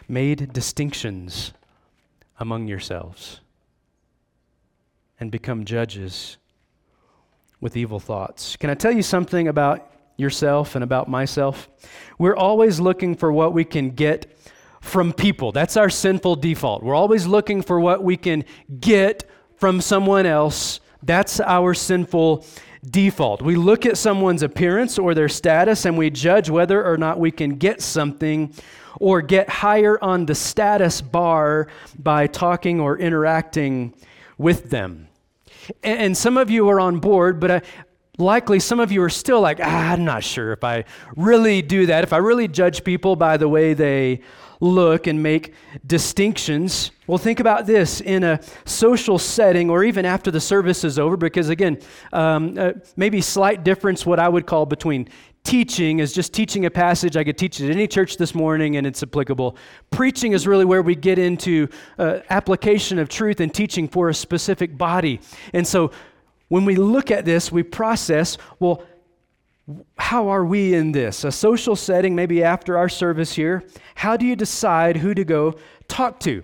Made 0.08 0.52
distinctions 0.52 1.52
among 2.40 2.68
yourselves 2.68 3.40
and 5.20 5.30
become 5.30 5.64
judges 5.64 6.38
with 7.60 7.76
evil 7.76 7.98
thoughts. 7.98 8.56
Can 8.56 8.70
I 8.70 8.74
tell 8.74 8.92
you 8.92 9.02
something 9.02 9.48
about 9.48 9.90
yourself 10.18 10.74
and 10.74 10.84
about 10.84 11.08
myself. 11.08 11.68
We're 12.18 12.36
always 12.36 12.80
looking 12.80 13.16
for 13.16 13.32
what 13.32 13.54
we 13.54 13.64
can 13.64 13.90
get 13.90 14.36
from 14.80 15.12
people. 15.12 15.52
That's 15.52 15.76
our 15.76 15.88
sinful 15.88 16.36
default. 16.36 16.82
We're 16.82 16.94
always 16.94 17.26
looking 17.26 17.62
for 17.62 17.80
what 17.80 18.02
we 18.02 18.16
can 18.16 18.44
get 18.80 19.24
from 19.56 19.80
someone 19.80 20.26
else. 20.26 20.80
That's 21.02 21.40
our 21.40 21.72
sinful 21.72 22.44
default. 22.88 23.42
We 23.42 23.56
look 23.56 23.86
at 23.86 23.96
someone's 23.96 24.42
appearance 24.42 24.98
or 24.98 25.14
their 25.14 25.28
status 25.28 25.84
and 25.84 25.96
we 25.96 26.10
judge 26.10 26.50
whether 26.50 26.84
or 26.84 26.96
not 26.96 27.18
we 27.18 27.30
can 27.30 27.56
get 27.56 27.80
something 27.80 28.52
or 29.00 29.22
get 29.22 29.48
higher 29.48 30.02
on 30.02 30.26
the 30.26 30.34
status 30.34 31.00
bar 31.00 31.68
by 31.98 32.26
talking 32.26 32.80
or 32.80 32.98
interacting 32.98 33.94
with 34.36 34.70
them. 34.70 35.08
And 35.82 36.16
some 36.16 36.38
of 36.38 36.50
you 36.50 36.68
are 36.68 36.80
on 36.80 36.98
board, 36.98 37.40
but 37.40 37.50
I, 37.50 37.62
likely 38.18 38.58
some 38.58 38.80
of 38.80 38.92
you 38.92 39.02
are 39.02 39.10
still 39.10 39.40
like, 39.40 39.60
ah, 39.62 39.92
I'm 39.92 40.04
not 40.04 40.24
sure 40.24 40.52
if 40.52 40.64
I 40.64 40.84
really 41.16 41.62
do 41.62 41.86
that, 41.86 42.04
if 42.04 42.12
I 42.12 42.18
really 42.18 42.48
judge 42.48 42.84
people 42.84 43.16
by 43.16 43.36
the 43.36 43.48
way 43.48 43.74
they 43.74 44.20
look 44.60 45.06
and 45.06 45.22
make 45.22 45.54
distinctions. 45.86 46.90
Well, 47.06 47.18
think 47.18 47.38
about 47.40 47.66
this 47.66 48.00
in 48.00 48.24
a 48.24 48.40
social 48.64 49.18
setting 49.18 49.70
or 49.70 49.84
even 49.84 50.04
after 50.04 50.30
the 50.30 50.40
service 50.40 50.82
is 50.82 50.98
over, 50.98 51.16
because 51.16 51.48
again, 51.48 51.78
um, 52.12 52.58
uh, 52.58 52.72
maybe 52.96 53.20
slight 53.20 53.62
difference 53.62 54.04
what 54.04 54.18
I 54.18 54.28
would 54.28 54.46
call 54.46 54.66
between 54.66 55.08
teaching 55.44 56.00
is 56.00 56.12
just 56.12 56.34
teaching 56.34 56.66
a 56.66 56.70
passage. 56.70 57.16
I 57.16 57.24
could 57.24 57.38
teach 57.38 57.60
it 57.60 57.66
at 57.66 57.70
any 57.70 57.86
church 57.86 58.16
this 58.18 58.34
morning 58.34 58.76
and 58.76 58.86
it's 58.86 59.02
applicable. 59.02 59.56
Preaching 59.90 60.32
is 60.32 60.46
really 60.46 60.64
where 60.64 60.82
we 60.82 60.94
get 60.94 61.18
into 61.18 61.68
uh, 61.98 62.18
application 62.28 62.98
of 62.98 63.08
truth 63.08 63.40
and 63.40 63.54
teaching 63.54 63.88
for 63.88 64.10
a 64.10 64.14
specific 64.14 64.76
body. 64.76 65.20
And 65.54 65.66
so 65.66 65.92
when 66.48 66.64
we 66.64 66.76
look 66.76 67.10
at 67.10 67.24
this, 67.24 67.52
we 67.52 67.62
process, 67.62 68.38
well, 68.58 68.82
how 69.98 70.28
are 70.28 70.44
we 70.44 70.74
in 70.74 70.92
this? 70.92 71.24
A 71.24 71.32
social 71.32 71.76
setting, 71.76 72.14
maybe 72.14 72.42
after 72.42 72.78
our 72.78 72.88
service 72.88 73.34
here, 73.34 73.64
how 73.94 74.16
do 74.16 74.24
you 74.24 74.34
decide 74.34 74.96
who 74.96 75.14
to 75.14 75.24
go 75.24 75.54
talk 75.88 76.20
to? 76.20 76.42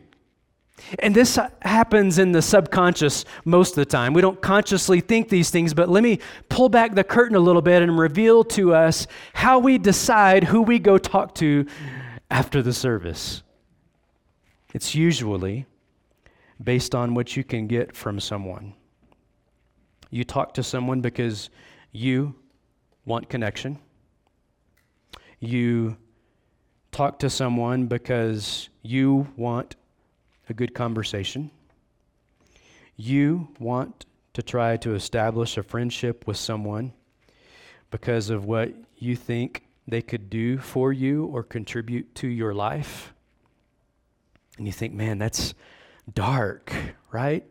And 0.99 1.14
this 1.14 1.38
happens 1.62 2.18
in 2.18 2.32
the 2.32 2.42
subconscious 2.42 3.25
most 3.44 3.70
of 3.70 3.76
the 3.76 3.84
time. 3.87 4.12
We 4.12 4.20
don't 4.20 4.42
consciously 4.42 5.00
think 5.00 5.28
these 5.28 5.49
things, 5.49 5.73
but 5.73 5.88
let 5.88 6.02
me 6.02 6.18
pull 6.49 6.68
back 6.68 6.94
the 6.94 7.04
curtain 7.04 7.37
a 7.37 7.40
little 7.40 7.62
bit 7.62 7.80
and 7.82 7.99
reveal 7.99 8.44
to 8.44 8.75
us 8.75 9.06
how 9.32 9.58
we 9.58 9.78
decide 9.78 10.44
who 10.44 10.61
we 10.62 10.78
go 10.78 10.99
talk 10.99 11.34
to 11.37 11.66
after 12.30 12.61
the 12.61 12.73
service. 12.73 13.42
It's 14.75 14.94
usually 14.94 15.66
based 16.62 16.94
on 16.94 17.14
what 17.14 17.37
you 17.37 17.44
can 17.44 17.66
get 17.68 17.94
from 17.96 18.18
someone. 18.18 18.75
You 20.14 20.23
talk 20.23 20.54
to 20.54 20.62
someone 20.62 21.00
because 21.00 21.50
you 21.90 22.37
want 23.04 23.28
connection. 23.28 23.80
You 25.40 25.97
talk 26.92 27.18
to 27.18 27.28
someone 27.28 27.87
because 27.87 28.68
you 28.80 29.26
want 29.37 29.75
a 30.49 30.54
good 30.54 30.73
conversation. 30.73 31.50
You 32.94 33.49
want 33.59 34.06
to 34.35 34.42
try 34.42 34.76
to 34.76 34.94
establish 34.94 35.56
a 35.56 35.64
friendship 35.64 36.28
with 36.28 36.37
someone 36.37 36.92
because 37.90 38.30
of 38.30 38.44
what 38.44 38.73
you 38.97 39.16
think 39.16 39.64
they 39.88 40.00
could 40.00 40.30
do 40.30 40.59
for 40.59 40.92
you 40.92 41.25
or 41.25 41.42
contribute 41.42 42.14
to 42.14 42.28
your 42.28 42.54
life. 42.54 43.12
And 44.59 44.66
you 44.68 44.73
think, 44.73 44.94
man, 44.94 45.18
that's 45.18 45.54
dark, 46.14 46.73
right? 47.11 47.44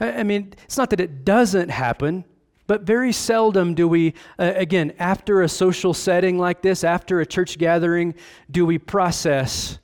I 0.00 0.22
mean, 0.22 0.54
it's 0.64 0.76
not 0.76 0.90
that 0.90 1.00
it 1.00 1.24
doesn't 1.24 1.68
happen, 1.68 2.24
but 2.66 2.82
very 2.82 3.12
seldom 3.12 3.74
do 3.74 3.86
we, 3.86 4.14
uh, 4.38 4.52
again, 4.56 4.94
after 4.98 5.42
a 5.42 5.48
social 5.48 5.92
setting 5.94 6.38
like 6.38 6.62
this, 6.62 6.84
after 6.84 7.20
a 7.20 7.26
church 7.26 7.58
gathering, 7.58 8.14
do 8.50 8.64
we 8.64 8.78
process 8.78 9.78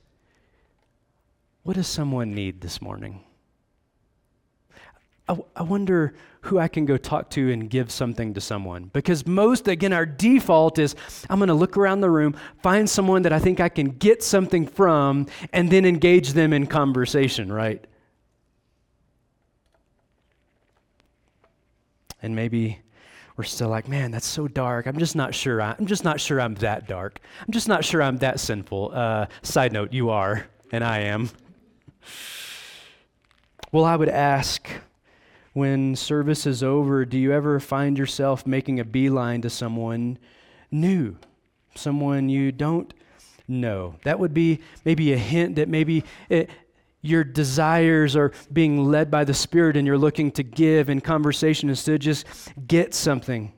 what 1.63 1.75
does 1.75 1.87
someone 1.87 2.33
need 2.33 2.61
this 2.61 2.81
morning? 2.81 3.21
I, 5.27 5.37
I 5.55 5.61
wonder 5.61 6.15
who 6.41 6.57
I 6.57 6.67
can 6.67 6.85
go 6.85 6.97
talk 6.97 7.29
to 7.31 7.51
and 7.51 7.69
give 7.69 7.91
something 7.91 8.33
to 8.33 8.41
someone. 8.41 8.89
Because 8.93 9.27
most, 9.27 9.67
again, 9.67 9.93
our 9.93 10.05
default 10.05 10.79
is 10.79 10.95
I'm 11.29 11.37
going 11.37 11.49
to 11.49 11.53
look 11.53 11.77
around 11.77 12.01
the 12.01 12.09
room, 12.09 12.35
find 12.63 12.89
someone 12.89 13.21
that 13.23 13.33
I 13.33 13.39
think 13.39 13.59
I 13.59 13.69
can 13.69 13.89
get 13.89 14.23
something 14.23 14.65
from, 14.65 15.27
and 15.53 15.69
then 15.69 15.85
engage 15.85 16.33
them 16.33 16.53
in 16.53 16.65
conversation, 16.65 17.51
right? 17.51 17.85
And 22.21 22.35
maybe 22.35 22.79
we're 23.37 23.45
still 23.45 23.69
like, 23.69 23.87
man, 23.87 24.11
that's 24.11 24.25
so 24.25 24.47
dark. 24.47 24.85
I'm 24.85 24.97
just 24.99 25.15
not 25.15 25.33
sure. 25.33 25.61
I, 25.61 25.75
am 25.79 25.85
just 25.85 26.03
not 26.03 26.19
sure 26.19 26.41
I'm 26.41 26.55
that 26.55 26.87
dark. 26.87 27.21
I'm 27.47 27.53
just 27.53 27.67
not 27.69 27.85
sure 27.85 28.01
I'm 28.01 28.17
that 28.17 28.39
sinful. 28.39 28.91
Uh, 28.93 29.27
side 29.43 29.71
note, 29.71 29.93
you 29.93 30.09
are, 30.09 30.45
and 30.71 30.83
I 30.83 30.99
am. 30.99 31.29
Well, 33.71 33.85
I 33.85 33.95
would 33.95 34.09
ask 34.09 34.67
when 35.53 35.95
service 35.95 36.45
is 36.45 36.63
over, 36.63 37.05
do 37.05 37.17
you 37.17 37.31
ever 37.31 37.59
find 37.59 37.97
yourself 37.97 38.45
making 38.45 38.79
a 38.79 38.83
beeline 38.83 39.41
to 39.41 39.49
someone 39.49 40.17
new, 40.71 41.15
someone 41.75 42.29
you 42.29 42.51
don't 42.51 42.93
know? 43.47 43.95
That 44.03 44.19
would 44.19 44.33
be 44.33 44.59
maybe 44.85 45.13
a 45.13 45.17
hint 45.17 45.55
that 45.55 45.69
maybe 45.69 46.03
it, 46.29 46.49
your 47.01 47.23
desires 47.23 48.15
are 48.15 48.31
being 48.51 48.85
led 48.85 49.09
by 49.09 49.23
the 49.23 49.33
Spirit 49.33 49.77
and 49.77 49.87
you're 49.87 49.97
looking 49.97 50.31
to 50.31 50.43
give 50.43 50.89
in 50.89 51.01
conversation 51.01 51.69
instead 51.69 51.95
of 51.95 51.99
just 52.01 52.25
get 52.67 52.93
something? 52.93 53.53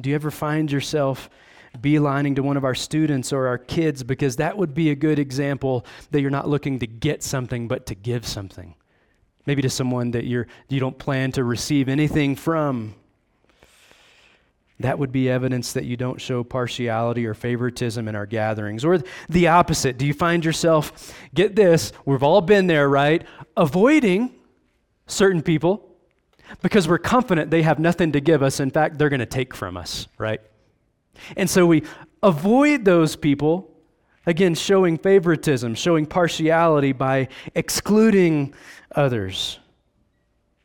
Do 0.00 0.10
you 0.10 0.14
ever 0.14 0.30
find 0.30 0.70
yourself 0.70 1.30
beelining 1.76 2.34
to 2.36 2.42
one 2.42 2.56
of 2.56 2.64
our 2.64 2.74
students 2.74 3.32
or 3.32 3.46
our 3.46 3.58
kids 3.58 4.02
because 4.02 4.36
that 4.36 4.56
would 4.56 4.74
be 4.74 4.90
a 4.90 4.94
good 4.94 5.18
example 5.18 5.86
that 6.10 6.20
you're 6.20 6.30
not 6.30 6.48
looking 6.48 6.78
to 6.78 6.86
get 6.86 7.22
something 7.22 7.68
but 7.68 7.86
to 7.86 7.94
give 7.94 8.26
something. 8.26 8.74
Maybe 9.46 9.62
to 9.62 9.70
someone 9.70 10.10
that 10.12 10.24
you're, 10.24 10.46
you 10.68 10.80
don't 10.80 10.98
plan 10.98 11.32
to 11.32 11.44
receive 11.44 11.88
anything 11.88 12.34
from. 12.34 12.94
That 14.80 14.98
would 14.98 15.10
be 15.10 15.30
evidence 15.30 15.72
that 15.72 15.84
you 15.84 15.96
don't 15.96 16.20
show 16.20 16.44
partiality 16.44 17.26
or 17.26 17.32
favoritism 17.32 18.08
in 18.08 18.14
our 18.14 18.26
gatherings. 18.26 18.84
Or 18.84 19.02
the 19.28 19.48
opposite. 19.48 19.96
Do 19.96 20.06
you 20.06 20.12
find 20.12 20.44
yourself, 20.44 21.14
get 21.34 21.56
this, 21.56 21.92
we've 22.04 22.22
all 22.22 22.42
been 22.42 22.66
there, 22.66 22.88
right? 22.88 23.24
Avoiding 23.56 24.34
certain 25.06 25.40
people 25.40 25.96
because 26.62 26.86
we're 26.86 26.98
confident 26.98 27.50
they 27.50 27.62
have 27.62 27.78
nothing 27.78 28.12
to 28.12 28.20
give 28.20 28.42
us. 28.42 28.60
In 28.60 28.70
fact, 28.70 28.98
they're 28.98 29.08
going 29.08 29.20
to 29.20 29.26
take 29.26 29.54
from 29.54 29.76
us, 29.76 30.08
right? 30.18 30.40
And 31.36 31.48
so 31.48 31.66
we 31.66 31.82
avoid 32.22 32.84
those 32.84 33.16
people, 33.16 33.70
again, 34.26 34.54
showing 34.54 34.98
favoritism, 34.98 35.74
showing 35.74 36.04
partiality 36.04 36.92
by 36.92 37.28
excluding 37.54 38.54
others. 38.94 39.58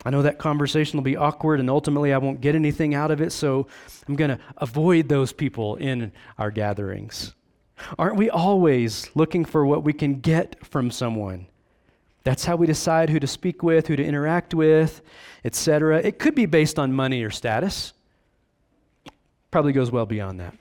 I 0.04 0.10
know 0.10 0.22
that 0.22 0.38
conversation 0.38 0.96
will 0.96 1.04
be 1.04 1.16
awkward 1.16 1.60
and 1.60 1.70
ultimately 1.70 2.12
I 2.12 2.18
won't 2.18 2.40
get 2.40 2.54
anything 2.54 2.94
out 2.94 3.10
of 3.10 3.20
it, 3.20 3.32
so 3.32 3.66
I'm 4.08 4.16
going 4.16 4.30
to 4.30 4.38
avoid 4.56 5.08
those 5.08 5.32
people 5.32 5.76
in 5.76 6.12
our 6.38 6.50
gatherings. 6.50 7.34
Aren't 7.98 8.16
we 8.16 8.30
always 8.30 9.10
looking 9.14 9.44
for 9.44 9.64
what 9.64 9.84
we 9.84 9.92
can 9.92 10.20
get 10.20 10.64
from 10.64 10.90
someone? 10.90 11.46
That's 12.24 12.44
how 12.44 12.56
we 12.56 12.66
decide 12.66 13.10
who 13.10 13.18
to 13.20 13.26
speak 13.26 13.62
with, 13.62 13.88
who 13.88 13.96
to 13.96 14.04
interact 14.04 14.54
with, 14.54 15.02
etc. 15.44 16.00
It 16.00 16.18
could 16.18 16.34
be 16.34 16.46
based 16.46 16.78
on 16.78 16.92
money 16.92 17.22
or 17.22 17.30
status. 17.30 17.92
Probably 19.50 19.72
goes 19.72 19.90
well 19.90 20.06
beyond 20.06 20.38
that. 20.40 20.54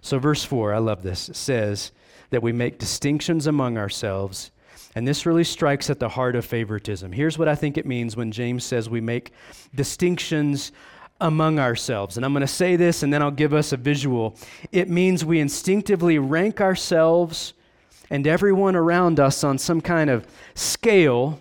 So, 0.00 0.18
verse 0.18 0.44
4, 0.44 0.74
I 0.74 0.78
love 0.78 1.02
this. 1.02 1.28
It 1.28 1.36
says 1.36 1.92
that 2.30 2.42
we 2.42 2.52
make 2.52 2.78
distinctions 2.78 3.46
among 3.46 3.78
ourselves 3.78 4.50
and 4.96 5.06
this 5.06 5.26
really 5.26 5.44
strikes 5.44 5.90
at 5.90 6.00
the 6.00 6.08
heart 6.08 6.34
of 6.36 6.46
favoritism. 6.46 7.12
Here's 7.12 7.36
what 7.36 7.48
I 7.48 7.54
think 7.54 7.76
it 7.76 7.84
means 7.84 8.16
when 8.16 8.32
James 8.32 8.64
says 8.64 8.88
we 8.88 9.02
make 9.02 9.30
distinctions 9.74 10.72
among 11.20 11.58
ourselves. 11.58 12.16
And 12.16 12.24
I'm 12.24 12.32
going 12.32 12.40
to 12.40 12.46
say 12.46 12.76
this 12.76 13.02
and 13.02 13.12
then 13.12 13.20
I'll 13.20 13.30
give 13.30 13.52
us 13.52 13.72
a 13.72 13.76
visual. 13.76 14.38
It 14.72 14.88
means 14.88 15.22
we 15.22 15.38
instinctively 15.38 16.18
rank 16.18 16.62
ourselves 16.62 17.52
and 18.08 18.26
everyone 18.26 18.74
around 18.74 19.20
us 19.20 19.44
on 19.44 19.58
some 19.58 19.82
kind 19.82 20.08
of 20.08 20.26
scale. 20.54 21.40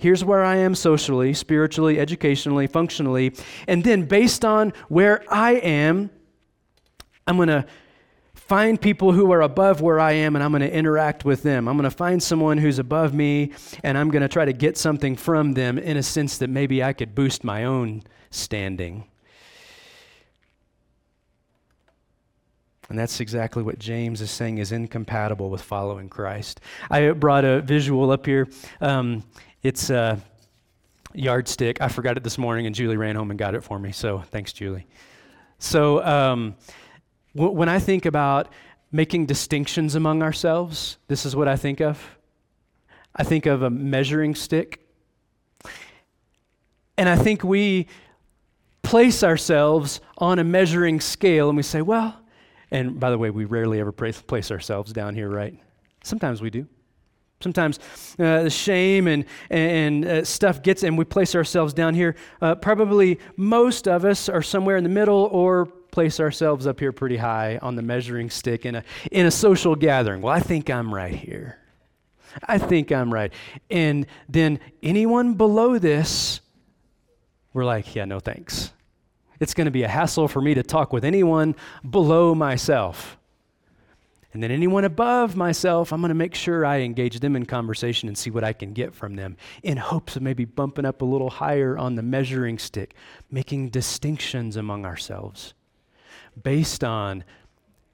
Here's 0.00 0.24
where 0.24 0.42
I 0.42 0.56
am 0.56 0.74
socially, 0.74 1.32
spiritually, 1.32 2.00
educationally, 2.00 2.66
functionally. 2.66 3.36
And 3.68 3.84
then 3.84 4.06
based 4.06 4.44
on 4.44 4.72
where 4.88 5.22
I 5.32 5.52
am, 5.52 6.10
I'm 7.28 7.36
going 7.36 7.48
to 7.48 7.66
find 8.46 8.80
people 8.80 9.12
who 9.12 9.32
are 9.32 9.40
above 9.40 9.80
where 9.80 9.98
I 9.98 10.12
am 10.12 10.36
and 10.36 10.44
I'm 10.44 10.50
going 10.50 10.60
to 10.62 10.72
interact 10.72 11.24
with 11.24 11.42
them. 11.42 11.66
I'm 11.66 11.76
going 11.76 11.90
to 11.90 11.96
find 11.96 12.22
someone 12.22 12.58
who's 12.58 12.78
above 12.78 13.14
me 13.14 13.52
and 13.82 13.96
I'm 13.96 14.10
going 14.10 14.22
to 14.22 14.28
try 14.28 14.44
to 14.44 14.52
get 14.52 14.76
something 14.76 15.16
from 15.16 15.54
them 15.54 15.78
in 15.78 15.96
a 15.96 16.02
sense 16.02 16.38
that 16.38 16.50
maybe 16.50 16.82
I 16.82 16.92
could 16.92 17.14
boost 17.14 17.42
my 17.42 17.64
own 17.64 18.02
standing. 18.30 19.04
And 22.90 22.98
that's 22.98 23.20
exactly 23.20 23.62
what 23.62 23.78
James 23.78 24.20
is 24.20 24.30
saying 24.30 24.58
is 24.58 24.72
incompatible 24.72 25.48
with 25.48 25.62
following 25.62 26.10
Christ. 26.10 26.60
I 26.90 27.10
brought 27.12 27.46
a 27.46 27.62
visual 27.62 28.10
up 28.10 28.26
here. 28.26 28.46
Um, 28.82 29.24
it's 29.62 29.88
a 29.88 30.20
yardstick. 31.14 31.80
I 31.80 31.88
forgot 31.88 32.18
it 32.18 32.24
this 32.24 32.36
morning, 32.36 32.66
and 32.66 32.74
Julie 32.74 32.98
ran 32.98 33.16
home 33.16 33.30
and 33.30 33.38
got 33.38 33.54
it 33.54 33.62
for 33.62 33.78
me. 33.78 33.90
So 33.90 34.18
thanks, 34.30 34.52
Julie. 34.52 34.86
So 35.58 36.04
um, 36.04 36.56
when 37.34 37.68
I 37.68 37.78
think 37.78 38.06
about 38.06 38.48
making 38.92 39.26
distinctions 39.26 39.94
among 39.96 40.22
ourselves, 40.22 40.98
this 41.08 41.26
is 41.26 41.34
what 41.34 41.48
I 41.48 41.56
think 41.56 41.80
of. 41.80 42.16
I 43.16 43.24
think 43.24 43.46
of 43.46 43.62
a 43.62 43.70
measuring 43.70 44.34
stick. 44.34 44.80
And 46.96 47.08
I 47.08 47.16
think 47.16 47.42
we 47.42 47.88
place 48.82 49.24
ourselves 49.24 50.00
on 50.18 50.38
a 50.38 50.44
measuring 50.44 51.00
scale 51.00 51.48
and 51.48 51.56
we 51.56 51.62
say, 51.62 51.82
well, 51.82 52.20
and 52.70 52.98
by 52.98 53.10
the 53.10 53.18
way, 53.18 53.30
we 53.30 53.44
rarely 53.44 53.80
ever 53.80 53.92
place 53.92 54.50
ourselves 54.50 54.92
down 54.92 55.14
here, 55.14 55.28
right? 55.28 55.58
Sometimes 56.02 56.40
we 56.40 56.50
do. 56.50 56.66
Sometimes 57.40 57.78
uh, 58.18 58.44
the 58.44 58.50
shame 58.50 59.06
and, 59.06 59.24
and 59.50 60.06
uh, 60.06 60.24
stuff 60.24 60.62
gets, 60.62 60.82
and 60.82 60.96
we 60.96 61.04
place 61.04 61.34
ourselves 61.34 61.74
down 61.74 61.94
here. 61.94 62.14
Uh, 62.40 62.54
probably 62.54 63.18
most 63.36 63.86
of 63.86 64.04
us 64.04 64.28
are 64.28 64.42
somewhere 64.42 64.76
in 64.76 64.84
the 64.84 64.90
middle 64.90 65.28
or 65.32 65.68
place 65.94 66.18
ourselves 66.18 66.66
up 66.66 66.80
here 66.80 66.90
pretty 66.90 67.16
high 67.16 67.56
on 67.62 67.76
the 67.76 67.82
measuring 67.82 68.28
stick 68.28 68.66
in 68.66 68.74
a, 68.74 68.84
in 69.12 69.26
a 69.26 69.30
social 69.30 69.76
gathering. 69.76 70.22
Well, 70.22 70.34
I 70.34 70.40
think 70.40 70.68
I'm 70.68 70.92
right 70.92 71.14
here. 71.14 71.56
I 72.48 72.58
think 72.58 72.90
I'm 72.90 73.14
right. 73.14 73.32
And 73.70 74.06
then 74.28 74.58
anyone 74.82 75.34
below 75.34 75.78
this, 75.78 76.40
we're 77.52 77.64
like, 77.64 77.94
yeah, 77.94 78.06
no 78.06 78.18
thanks. 78.18 78.72
It's 79.38 79.54
going 79.54 79.66
to 79.66 79.70
be 79.70 79.84
a 79.84 79.88
hassle 79.88 80.26
for 80.26 80.42
me 80.42 80.54
to 80.54 80.64
talk 80.64 80.92
with 80.92 81.04
anyone 81.04 81.54
below 81.88 82.34
myself. 82.34 83.16
And 84.32 84.42
then 84.42 84.50
anyone 84.50 84.82
above 84.82 85.36
myself, 85.36 85.92
I'm 85.92 86.00
going 86.00 86.08
to 86.08 86.14
make 86.16 86.34
sure 86.34 86.66
I 86.66 86.80
engage 86.80 87.20
them 87.20 87.36
in 87.36 87.46
conversation 87.46 88.08
and 88.08 88.18
see 88.18 88.30
what 88.30 88.42
I 88.42 88.52
can 88.52 88.72
get 88.72 88.96
from 88.96 89.14
them 89.14 89.36
in 89.62 89.76
hopes 89.76 90.16
of 90.16 90.22
maybe 90.22 90.44
bumping 90.44 90.84
up 90.84 91.02
a 91.02 91.04
little 91.04 91.30
higher 91.30 91.78
on 91.78 91.94
the 91.94 92.02
measuring 92.02 92.58
stick, 92.58 92.96
making 93.30 93.68
distinctions 93.68 94.56
among 94.56 94.84
ourselves 94.84 95.54
based 96.42 96.84
on 96.84 97.24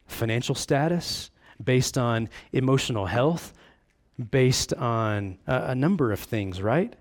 financial 0.06 0.54
status, 0.54 1.30
based 1.62 1.96
on 1.96 2.28
emotional 2.52 3.06
health, 3.06 3.52
based 4.30 4.72
on 4.74 5.38
a, 5.46 5.70
a 5.70 5.74
number 5.74 6.12
of 6.12 6.20
things, 6.20 6.60
right? 6.60 6.94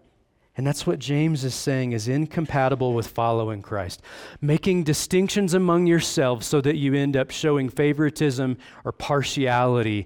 And 0.58 0.68
that's 0.68 0.86
what 0.86 1.00
James 1.00 1.46
is 1.46 1.56
saying 1.56 1.94
is 1.94 2.10
incompatible 2.10 2.94
with 2.94 3.08
following 3.08 3.62
Christ. 3.62 4.02
Making 4.42 4.84
distinctions 4.84 5.54
among 5.54 5.88
yourselves 5.88 6.46
so 6.48 6.60
that 6.62 6.76
you 6.76 6.94
end 6.94 7.16
up 7.16 7.32
showing 7.32 7.70
favoritism 7.70 8.58
or 8.84 8.92
partiality 8.92 10.06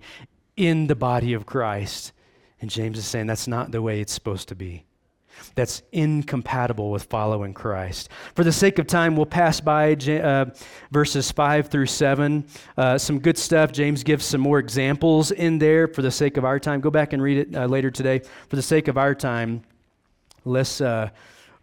in 0.56 0.88
the 0.88 0.96
body 0.96 1.34
of 1.34 1.48
Christ. 1.48 2.12
And 2.62 2.70
James 2.70 3.00
is 3.00 3.06
saying 3.06 3.28
that's 3.28 3.48
not 3.48 3.72
the 3.72 3.82
way 3.82 4.00
it's 4.00 4.14
supposed 4.14 4.48
to 4.50 4.56
be 4.56 4.86
that's 5.56 5.84
incompatible 5.92 6.92
with 6.92 7.04
following 7.04 7.54
Christ. 7.54 8.10
For 8.36 8.44
the 8.44 8.52
sake 8.52 8.80
of 8.80 8.88
time, 8.88 9.16
we'll 9.16 9.26
pass 9.26 9.60
by 9.60 9.94
uh, 9.94 10.46
verses 10.92 11.32
5 11.32 11.68
through 11.68 11.86
7. 11.86 12.46
Uh, 12.78 12.98
some 12.98 13.20
good 13.20 13.38
stuff. 13.38 13.72
James 13.72 14.04
gives 14.04 14.26
some 14.26 14.42
more 14.42 14.60
examples 14.60 15.32
in 15.32 15.60
there 15.60 15.88
for 15.88 16.02
the 16.02 16.12
sake 16.12 16.38
of 16.38 16.46
our 16.46 16.60
time. 16.60 16.82
Go 16.82 16.90
back 16.90 17.14
and 17.14 17.22
read 17.22 17.38
it 17.38 17.56
uh, 17.56 17.66
later 17.66 17.92
today. 17.92 18.22
For 18.50 18.56
the 18.56 18.62
sake 18.62 18.88
of 18.88 18.98
our 18.98 19.14
time, 19.16 19.64
let's 20.46 20.82
uh, 20.82 21.10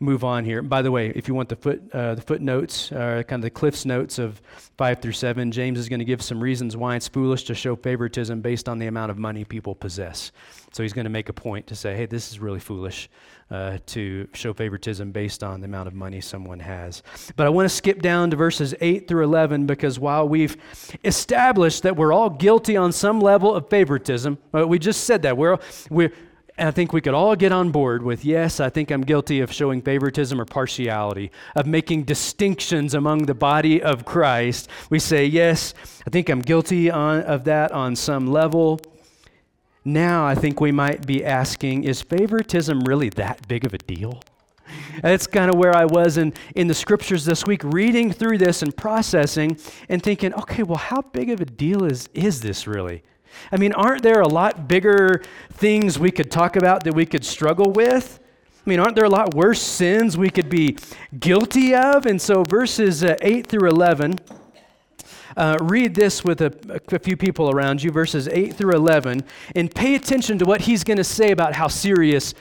move 0.00 0.24
on 0.24 0.44
here. 0.44 0.62
By 0.62 0.80
the 0.80 0.90
way, 0.90 1.10
if 1.10 1.28
you 1.28 1.34
want 1.34 1.50
the 1.50 1.56
foot 1.56 1.82
uh, 1.92 2.14
the 2.14 2.22
footnotes, 2.22 2.90
uh, 2.90 3.22
kind 3.28 3.40
of 3.40 3.42
the 3.42 3.50
Cliff's 3.50 3.84
notes 3.84 4.18
of 4.18 4.40
five 4.78 5.00
through 5.02 5.12
seven, 5.12 5.52
James 5.52 5.78
is 5.78 5.88
going 5.88 5.98
to 5.98 6.04
give 6.06 6.22
some 6.22 6.42
reasons 6.42 6.76
why 6.76 6.96
it's 6.96 7.06
foolish 7.06 7.44
to 7.44 7.54
show 7.54 7.76
favoritism 7.76 8.40
based 8.40 8.68
on 8.68 8.78
the 8.78 8.86
amount 8.86 9.10
of 9.10 9.18
money 9.18 9.44
people 9.44 9.74
possess. 9.74 10.32
So 10.72 10.82
he's 10.82 10.92
going 10.92 11.04
to 11.04 11.10
make 11.10 11.28
a 11.28 11.32
point 11.32 11.66
to 11.66 11.74
say, 11.74 11.94
hey, 11.96 12.06
this 12.06 12.30
is 12.30 12.38
really 12.38 12.60
foolish 12.60 13.10
uh, 13.50 13.78
to 13.86 14.28
show 14.32 14.54
favoritism 14.54 15.10
based 15.12 15.42
on 15.42 15.60
the 15.60 15.66
amount 15.66 15.88
of 15.88 15.94
money 15.94 16.20
someone 16.20 16.60
has. 16.60 17.02
But 17.36 17.46
I 17.46 17.50
want 17.50 17.68
to 17.68 17.74
skip 17.74 18.00
down 18.00 18.30
to 18.30 18.36
verses 18.36 18.74
8 18.80 19.08
through 19.08 19.24
11 19.24 19.66
because 19.66 19.98
while 19.98 20.28
we've 20.28 20.56
established 21.04 21.82
that 21.82 21.96
we're 21.96 22.12
all 22.12 22.30
guilty 22.30 22.76
on 22.76 22.92
some 22.92 23.20
level 23.20 23.54
of 23.54 23.68
favoritism, 23.68 24.38
uh, 24.54 24.66
we 24.66 24.78
just 24.78 25.04
said 25.04 25.22
that. 25.22 25.36
We're, 25.36 25.58
we're, 25.90 26.12
I 26.60 26.70
think 26.70 26.92
we 26.92 27.00
could 27.00 27.14
all 27.14 27.34
get 27.36 27.52
on 27.52 27.70
board 27.70 28.02
with 28.02 28.24
yes, 28.24 28.60
I 28.60 28.68
think 28.68 28.90
I'm 28.90 29.02
guilty 29.02 29.40
of 29.40 29.52
showing 29.52 29.80
favoritism 29.82 30.40
or 30.40 30.44
partiality, 30.44 31.30
of 31.56 31.66
making 31.66 32.04
distinctions 32.04 32.94
among 32.94 33.26
the 33.26 33.34
body 33.34 33.82
of 33.82 34.04
Christ. 34.04 34.68
We 34.90 34.98
say, 34.98 35.24
yes, 35.24 35.74
I 36.06 36.10
think 36.10 36.28
I'm 36.28 36.40
guilty 36.40 36.90
on, 36.90 37.22
of 37.22 37.44
that 37.44 37.72
on 37.72 37.96
some 37.96 38.26
level. 38.26 38.80
Now 39.84 40.26
I 40.26 40.34
think 40.34 40.60
we 40.60 40.72
might 40.72 41.06
be 41.06 41.24
asking, 41.24 41.84
is 41.84 42.02
favoritism 42.02 42.84
really 42.84 43.08
that 43.10 43.48
big 43.48 43.64
of 43.64 43.72
a 43.72 43.78
deal? 43.78 44.22
That's 45.02 45.26
kind 45.26 45.50
of 45.50 45.56
where 45.58 45.74
I 45.74 45.84
was 45.84 46.18
in, 46.18 46.32
in 46.54 46.66
the 46.66 46.74
scriptures 46.74 47.24
this 47.24 47.44
week, 47.46 47.62
reading 47.64 48.12
through 48.12 48.38
this 48.38 48.62
and 48.62 48.76
processing 48.76 49.58
and 49.88 50.02
thinking, 50.02 50.34
okay, 50.34 50.62
well, 50.62 50.78
how 50.78 51.02
big 51.02 51.30
of 51.30 51.40
a 51.40 51.46
deal 51.46 51.84
is, 51.84 52.08
is 52.14 52.40
this 52.40 52.66
really? 52.66 53.02
I 53.52 53.56
mean, 53.56 53.72
aren't 53.72 54.02
there 54.02 54.20
a 54.20 54.28
lot 54.28 54.68
bigger 54.68 55.22
things 55.52 55.98
we 55.98 56.10
could 56.10 56.30
talk 56.30 56.56
about 56.56 56.84
that 56.84 56.94
we 56.94 57.06
could 57.06 57.24
struggle 57.24 57.72
with? 57.72 58.20
I 58.66 58.70
mean, 58.70 58.78
aren't 58.78 58.94
there 58.94 59.04
a 59.04 59.10
lot 59.10 59.34
worse 59.34 59.62
sins 59.62 60.18
we 60.18 60.28
could 60.28 60.50
be 60.50 60.76
guilty 61.18 61.74
of? 61.74 62.06
And 62.06 62.20
so, 62.20 62.44
verses 62.44 63.02
uh, 63.02 63.16
8 63.22 63.46
through 63.46 63.68
11, 63.68 64.16
uh, 65.36 65.56
read 65.62 65.94
this 65.94 66.22
with 66.22 66.42
a, 66.42 66.80
a 66.92 66.98
few 66.98 67.16
people 67.16 67.50
around 67.50 67.82
you, 67.82 67.90
verses 67.90 68.28
8 68.28 68.54
through 68.54 68.72
11, 68.72 69.24
and 69.56 69.74
pay 69.74 69.94
attention 69.94 70.38
to 70.38 70.44
what 70.44 70.62
he's 70.62 70.84
going 70.84 70.98
to 70.98 71.04
say 71.04 71.30
about 71.30 71.54
how 71.54 71.68
serious 71.68 72.34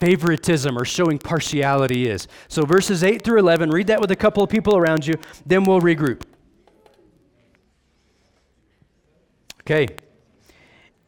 favoritism 0.00 0.76
or 0.78 0.84
showing 0.84 1.18
partiality 1.18 2.08
is. 2.08 2.26
So, 2.48 2.64
verses 2.64 3.04
8 3.04 3.22
through 3.22 3.40
11, 3.40 3.70
read 3.70 3.88
that 3.88 4.00
with 4.00 4.10
a 4.10 4.16
couple 4.16 4.42
of 4.42 4.48
people 4.48 4.76
around 4.76 5.06
you, 5.06 5.14
then 5.44 5.64
we'll 5.64 5.80
regroup. 5.80 6.22
Okay. 9.60 9.88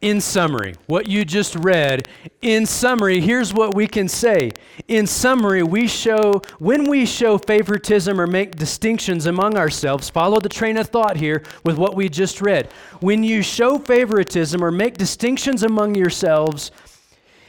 In 0.01 0.21
summary, 0.21 0.75
what 0.87 1.09
you 1.09 1.25
just 1.25 1.55
read, 1.55 2.07
in 2.41 2.65
summary, 2.65 3.19
here's 3.19 3.53
what 3.53 3.75
we 3.75 3.85
can 3.85 4.07
say. 4.07 4.51
In 4.87 5.05
summary, 5.05 5.61
we 5.61 5.87
show, 5.87 6.41
when 6.57 6.89
we 6.89 7.05
show 7.05 7.37
favoritism 7.37 8.19
or 8.19 8.25
make 8.25 8.55
distinctions 8.55 9.25
among 9.25 9.57
ourselves, 9.57 10.09
follow 10.09 10.39
the 10.39 10.47
train 10.47 10.77
of 10.77 10.87
thought 10.87 11.17
here 11.17 11.43
with 11.65 11.77
what 11.77 11.95
we 11.95 12.07
just 12.07 12.41
read. 12.41 12.71
When 13.01 13.25
you 13.25 13.41
show 13.41 13.77
favoritism 13.77 14.63
or 14.63 14.71
make 14.71 14.95
distinctions 14.95 15.63
among 15.63 15.95
yourselves, 15.95 16.71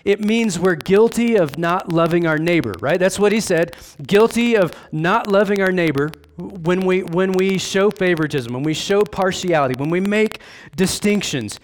it 0.05 0.21
means 0.21 0.59
we're 0.59 0.75
guilty 0.75 1.37
of 1.37 1.57
not 1.57 1.93
loving 1.93 2.27
our 2.27 2.39
neighbor, 2.39 2.75
right? 2.81 2.99
That's 2.99 3.21
what 3.21 3.31
he 3.31 3.39
said. 3.41 3.77
Guilty 4.05 4.57
of 4.57 4.73
not 4.91 5.29
loving 5.29 5.63
our 5.63 5.71
neighbor 5.71 6.11
when 6.37 6.81
we, 6.81 7.05
when 7.05 7.31
we 7.33 7.59
show 7.59 7.91
favoritism, 7.93 8.53
when 8.53 8.65
we 8.65 8.75
show 8.75 9.03
partiality, 9.03 9.75
when 9.79 9.91
we 9.91 10.01
make 10.01 10.41
distinctions. 10.75 11.61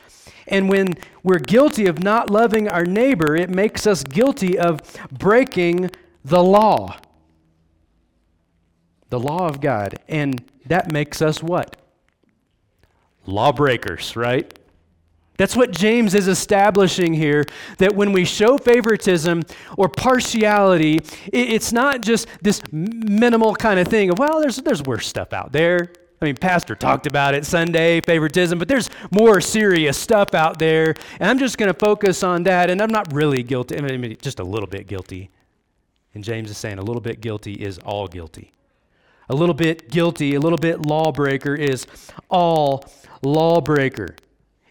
And 0.46 0.68
when 0.68 0.94
we're 1.22 1.38
guilty 1.38 1.86
of 1.86 2.02
not 2.02 2.30
loving 2.30 2.68
our 2.68 2.84
neighbor, 2.84 3.36
it 3.36 3.50
makes 3.50 3.86
us 3.86 4.04
guilty 4.04 4.58
of 4.58 4.80
breaking 5.10 5.90
the 6.24 6.42
law. 6.42 6.96
The 9.10 9.18
law 9.18 9.48
of 9.48 9.60
God. 9.60 9.98
And 10.08 10.44
that 10.66 10.92
makes 10.92 11.20
us 11.22 11.42
what? 11.42 11.76
Lawbreakers, 13.26 14.16
right? 14.16 14.56
That's 15.36 15.54
what 15.54 15.70
James 15.70 16.14
is 16.14 16.28
establishing 16.28 17.12
here 17.12 17.44
that 17.78 17.94
when 17.94 18.12
we 18.12 18.24
show 18.24 18.56
favoritism 18.56 19.42
or 19.76 19.88
partiality, 19.88 21.00
it's 21.32 21.72
not 21.72 22.00
just 22.00 22.26
this 22.40 22.62
minimal 22.72 23.54
kind 23.54 23.78
of 23.78 23.88
thing 23.88 24.10
of, 24.10 24.18
well, 24.18 24.40
there's, 24.40 24.56
there's 24.56 24.82
worse 24.82 25.06
stuff 25.06 25.32
out 25.32 25.52
there. 25.52 25.92
I 26.20 26.24
mean, 26.24 26.36
Pastor 26.36 26.74
talked 26.74 27.06
about 27.06 27.34
it 27.34 27.44
Sunday, 27.44 28.00
favoritism, 28.00 28.58
but 28.58 28.68
there's 28.68 28.88
more 29.10 29.40
serious 29.40 29.98
stuff 29.98 30.34
out 30.34 30.58
there. 30.58 30.94
And 31.20 31.28
I'm 31.28 31.38
just 31.38 31.58
going 31.58 31.72
to 31.72 31.78
focus 31.78 32.22
on 32.22 32.44
that. 32.44 32.70
And 32.70 32.80
I'm 32.80 32.90
not 32.90 33.12
really 33.12 33.42
guilty. 33.42 33.76
I 33.76 33.80
mean, 33.80 34.16
just 34.22 34.40
a 34.40 34.44
little 34.44 34.66
bit 34.66 34.86
guilty. 34.86 35.30
And 36.14 36.24
James 36.24 36.50
is 36.50 36.56
saying 36.56 36.78
a 36.78 36.82
little 36.82 37.02
bit 37.02 37.20
guilty 37.20 37.52
is 37.52 37.78
all 37.78 38.08
guilty. 38.08 38.52
A 39.28 39.34
little 39.34 39.54
bit 39.54 39.90
guilty, 39.90 40.34
a 40.34 40.40
little 40.40 40.56
bit 40.56 40.86
lawbreaker 40.86 41.54
is 41.54 41.86
all 42.30 42.84
lawbreaker. 43.22 44.14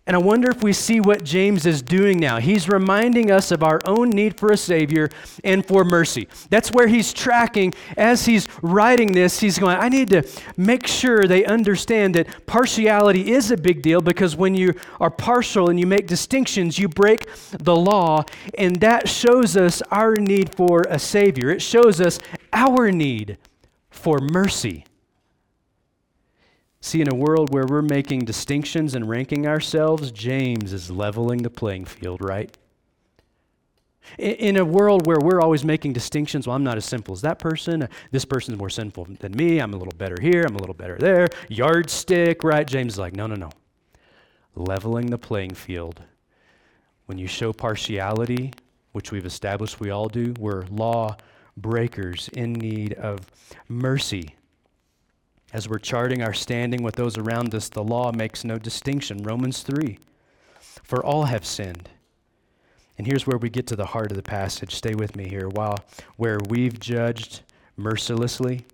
And 0.08 0.16
I 0.16 0.20
wonder 0.20 0.52
if 0.52 0.62
we 0.62 0.72
see 0.72 1.00
what 1.00 1.24
James 1.24 1.66
is 1.66 1.82
doing 1.82 2.20
now. 2.20 2.38
He's 2.38 2.70
reminding 2.70 3.32
us 3.32 3.52
of 3.52 3.64
our 3.64 3.80
own 3.86 4.12
need 4.12 4.40
for 4.40 4.52
a 4.52 4.58
Savior 4.58 5.10
and 5.44 5.66
for 5.66 5.84
mercy. 5.84 6.28
That's 6.52 6.72
where 6.72 6.88
he's 6.88 7.12
tracking. 7.12 7.74
As 7.98 8.28
he's 8.28 8.48
writing 8.62 9.14
this, 9.14 9.40
he's 9.40 9.58
going, 9.58 9.78
I 9.78 9.90
need 9.90 10.10
to 10.10 10.22
make 10.58 10.86
sure 10.86 11.26
they 11.26 11.44
understand 11.44 12.14
that 12.16 12.46
partiality 12.46 13.32
is 13.32 13.50
a 13.50 13.58
big 13.58 13.82
deal 13.82 14.00
because 14.00 14.36
when 14.36 14.54
you 14.54 14.76
are 15.00 15.10
partial 15.10 15.72
and 15.72 15.80
you 15.80 15.88
make 15.88 16.06
distinctions, 16.06 16.78
you 16.78 16.88
break 16.88 17.28
the 17.52 17.76
law. 17.76 18.24
And 18.60 18.76
that 18.82 19.10
shows 19.10 19.58
us 19.58 19.82
our 19.90 20.14
need 20.16 20.54
for 20.54 20.86
a 20.88 21.00
Savior. 21.00 21.50
It 21.50 21.64
shows 21.64 22.00
us 22.00 22.20
our 22.54 22.92
need 22.92 23.40
for 23.90 24.20
mercy. 24.20 24.86
See, 26.86 27.02
in 27.02 27.12
a 27.12 27.16
world 27.16 27.52
where 27.52 27.66
we're 27.66 27.82
making 27.82 28.26
distinctions 28.26 28.94
and 28.94 29.10
ranking 29.10 29.48
ourselves, 29.48 30.12
James 30.12 30.72
is 30.72 30.92
leveling 30.92 31.42
the 31.42 31.50
playing 31.50 31.86
field, 31.86 32.24
right? 32.24 32.56
In 34.20 34.56
a 34.56 34.64
world 34.64 35.08
where 35.08 35.18
we're 35.20 35.42
always 35.42 35.66
making 35.66 35.94
distinctions, 35.94 36.46
well, 36.46 36.56
I'm 36.56 36.64
not 36.64 36.78
as 36.78 36.86
simple 36.86 37.16
as 37.16 37.22
that 37.22 37.40
person. 37.40 37.82
Uh, 37.82 37.88
this 38.12 38.24
person's 38.24 38.60
more 38.60 38.70
sinful 38.70 39.08
than 39.20 39.32
me. 39.32 39.58
I'm 39.58 39.74
a 39.74 39.78
little 39.78 39.98
better 39.98 40.16
here. 40.22 40.44
I'm 40.44 40.56
a 40.56 40.60
little 40.60 40.76
better 40.76 40.96
there. 41.00 41.28
Yardstick, 41.50 42.44
right? 42.44 42.68
James 42.68 42.94
is 42.94 43.00
like, 43.00 43.16
no, 43.16 43.26
no, 43.26 43.34
no. 43.34 43.50
Leveling 44.54 45.08
the 45.08 45.18
playing 45.18 45.56
field. 45.56 46.04
When 47.08 47.18
you 47.18 47.26
show 47.26 47.52
partiality, 47.52 48.54
which 48.92 49.12
we've 49.12 49.26
established 49.26 49.80
we 49.80 49.90
all 49.90 50.08
do, 50.08 50.36
we're 50.38 50.66
law 50.70 51.18
breakers 51.58 52.30
in 52.34 52.54
need 52.54 52.94
of 52.94 53.22
mercy. 53.68 54.36
As 55.54 55.70
we're 55.70 55.80
charting 55.80 56.22
our 56.22 56.34
standing 56.34 56.84
with 56.84 56.96
those 56.96 57.18
around 57.18 57.54
us, 57.56 57.70
the 57.70 57.84
law 57.84 58.12
makes 58.12 58.44
no 58.44 58.58
distinction. 58.58 59.24
Romans 59.24 59.64
3 59.64 60.00
For 60.84 61.04
all 61.04 61.26
have 61.26 61.46
sinned. 61.46 61.90
And 62.98 63.08
here's 63.08 63.28
where 63.28 63.38
we 63.38 63.50
get 63.50 63.68
to 63.68 63.76
the 63.76 63.88
heart 63.88 64.12
of 64.12 64.18
the 64.18 64.24
passage. 64.24 64.74
Stay 64.74 64.96
with 64.96 65.16
me 65.16 65.28
here. 65.28 65.50
While 65.50 65.78
where 66.18 66.38
we've 66.50 66.80
judged 66.80 67.42
mercilessly, 67.78 68.66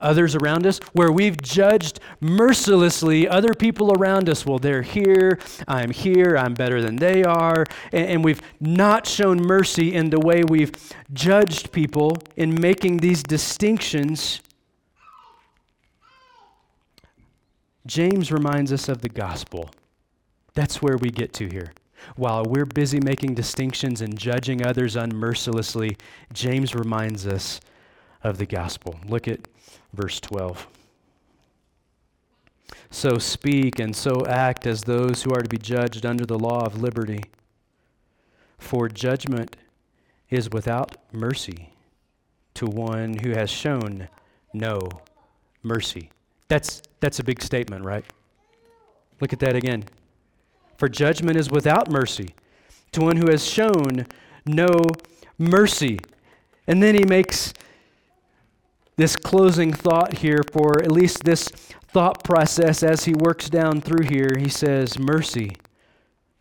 others 0.00 0.34
around 0.34 0.66
us, 0.66 0.78
where 0.92 1.12
we've 1.12 1.40
judged 1.40 2.00
mercilessly 2.20 3.28
other 3.28 3.54
people 3.54 3.92
around 3.92 4.28
us. 4.28 4.44
Well, 4.44 4.58
they're 4.58 4.82
here, 4.82 5.38
I'm 5.68 5.90
here, 5.90 6.36
I'm 6.36 6.54
better 6.54 6.80
than 6.80 6.96
they 6.96 7.22
are. 7.22 7.64
And, 7.92 8.06
and, 8.06 8.24
we've 8.24 8.42
not 8.60 9.06
shown 9.06 9.38
mercy 9.38 9.94
in 9.94 10.10
the 10.10 10.20
way 10.20 10.42
we've 10.48 10.72
judged 11.12 11.72
people 11.72 12.16
in 12.36 12.60
making 12.60 12.98
these 12.98 13.22
distinctions. 13.22 14.40
James 17.86 18.32
reminds 18.32 18.72
us 18.72 18.88
of 18.88 19.00
the 19.00 19.08
gospel. 19.08 19.70
That's 20.54 20.82
where 20.82 20.96
we 20.96 21.10
get 21.10 21.32
to 21.34 21.48
here. 21.48 21.72
While 22.16 22.44
we're 22.44 22.66
busy 22.66 23.00
making 23.00 23.34
distinctions 23.34 24.00
and 24.00 24.18
judging 24.18 24.66
others 24.66 24.96
unmercilessly, 24.96 25.98
James 26.32 26.74
reminds 26.74 27.26
us 27.26 27.60
of 28.22 28.38
the 28.38 28.46
gospel. 28.46 28.98
Look 29.06 29.28
at 29.28 29.48
verse 29.92 30.20
12. 30.20 30.66
So 32.90 33.18
speak 33.18 33.78
and 33.78 33.94
so 33.94 34.24
act 34.26 34.66
as 34.66 34.82
those 34.82 35.22
who 35.22 35.32
are 35.32 35.42
to 35.42 35.48
be 35.48 35.58
judged 35.58 36.04
under 36.04 36.26
the 36.26 36.38
law 36.38 36.64
of 36.64 36.80
liberty. 36.80 37.22
For 38.58 38.88
judgment 38.88 39.56
is 40.30 40.50
without 40.50 40.96
mercy 41.12 41.72
to 42.54 42.66
one 42.66 43.18
who 43.18 43.30
has 43.30 43.50
shown 43.50 44.08
no 44.52 44.88
mercy. 45.62 46.10
That's, 46.48 46.82
that's 47.00 47.18
a 47.18 47.24
big 47.24 47.42
statement, 47.42 47.84
right? 47.84 48.04
Look 49.20 49.32
at 49.32 49.40
that 49.40 49.56
again. 49.56 49.84
For 50.76 50.88
judgment 50.88 51.36
is 51.36 51.50
without 51.50 51.90
mercy 51.90 52.34
to 52.92 53.00
one 53.00 53.16
who 53.16 53.30
has 53.30 53.46
shown 53.46 54.06
no 54.44 54.86
mercy. 55.38 55.98
And 56.66 56.82
then 56.82 56.94
he 56.94 57.04
makes 57.04 57.52
this 58.96 59.16
closing 59.16 59.72
thought 59.72 60.18
here 60.18 60.42
for 60.52 60.82
at 60.82 60.90
least 60.90 61.24
this 61.24 61.48
thought 61.48 62.24
process 62.24 62.82
as 62.82 63.04
he 63.04 63.14
works 63.14 63.48
down 63.48 63.80
through 63.80 64.06
here. 64.06 64.36
He 64.38 64.48
says, 64.48 64.98
Mercy 64.98 65.52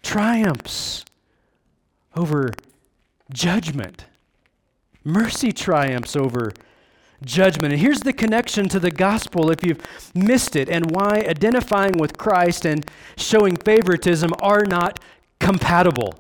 triumphs 0.04 1.04
over 2.16 2.52
judgment. 3.32 4.06
Mercy 5.04 5.52
triumphs 5.52 6.16
over 6.16 6.52
judgment. 7.24 7.74
And 7.74 7.82
here's 7.82 8.02
the 8.02 8.14
connection 8.14 8.68
to 8.70 8.80
the 8.80 8.92
gospel 8.92 9.50
if 9.50 9.64
you've 9.64 9.82
missed 10.14 10.56
it 10.56 10.70
and 10.70 10.92
why 10.92 11.26
identifying 11.28 11.94
with 11.98 12.18
Christ 12.18 12.66
and 12.66 12.86
showing 13.18 13.56
favoritism 13.56 14.32
are 14.42 14.66
not 14.66 15.00
compatible. 15.40 16.16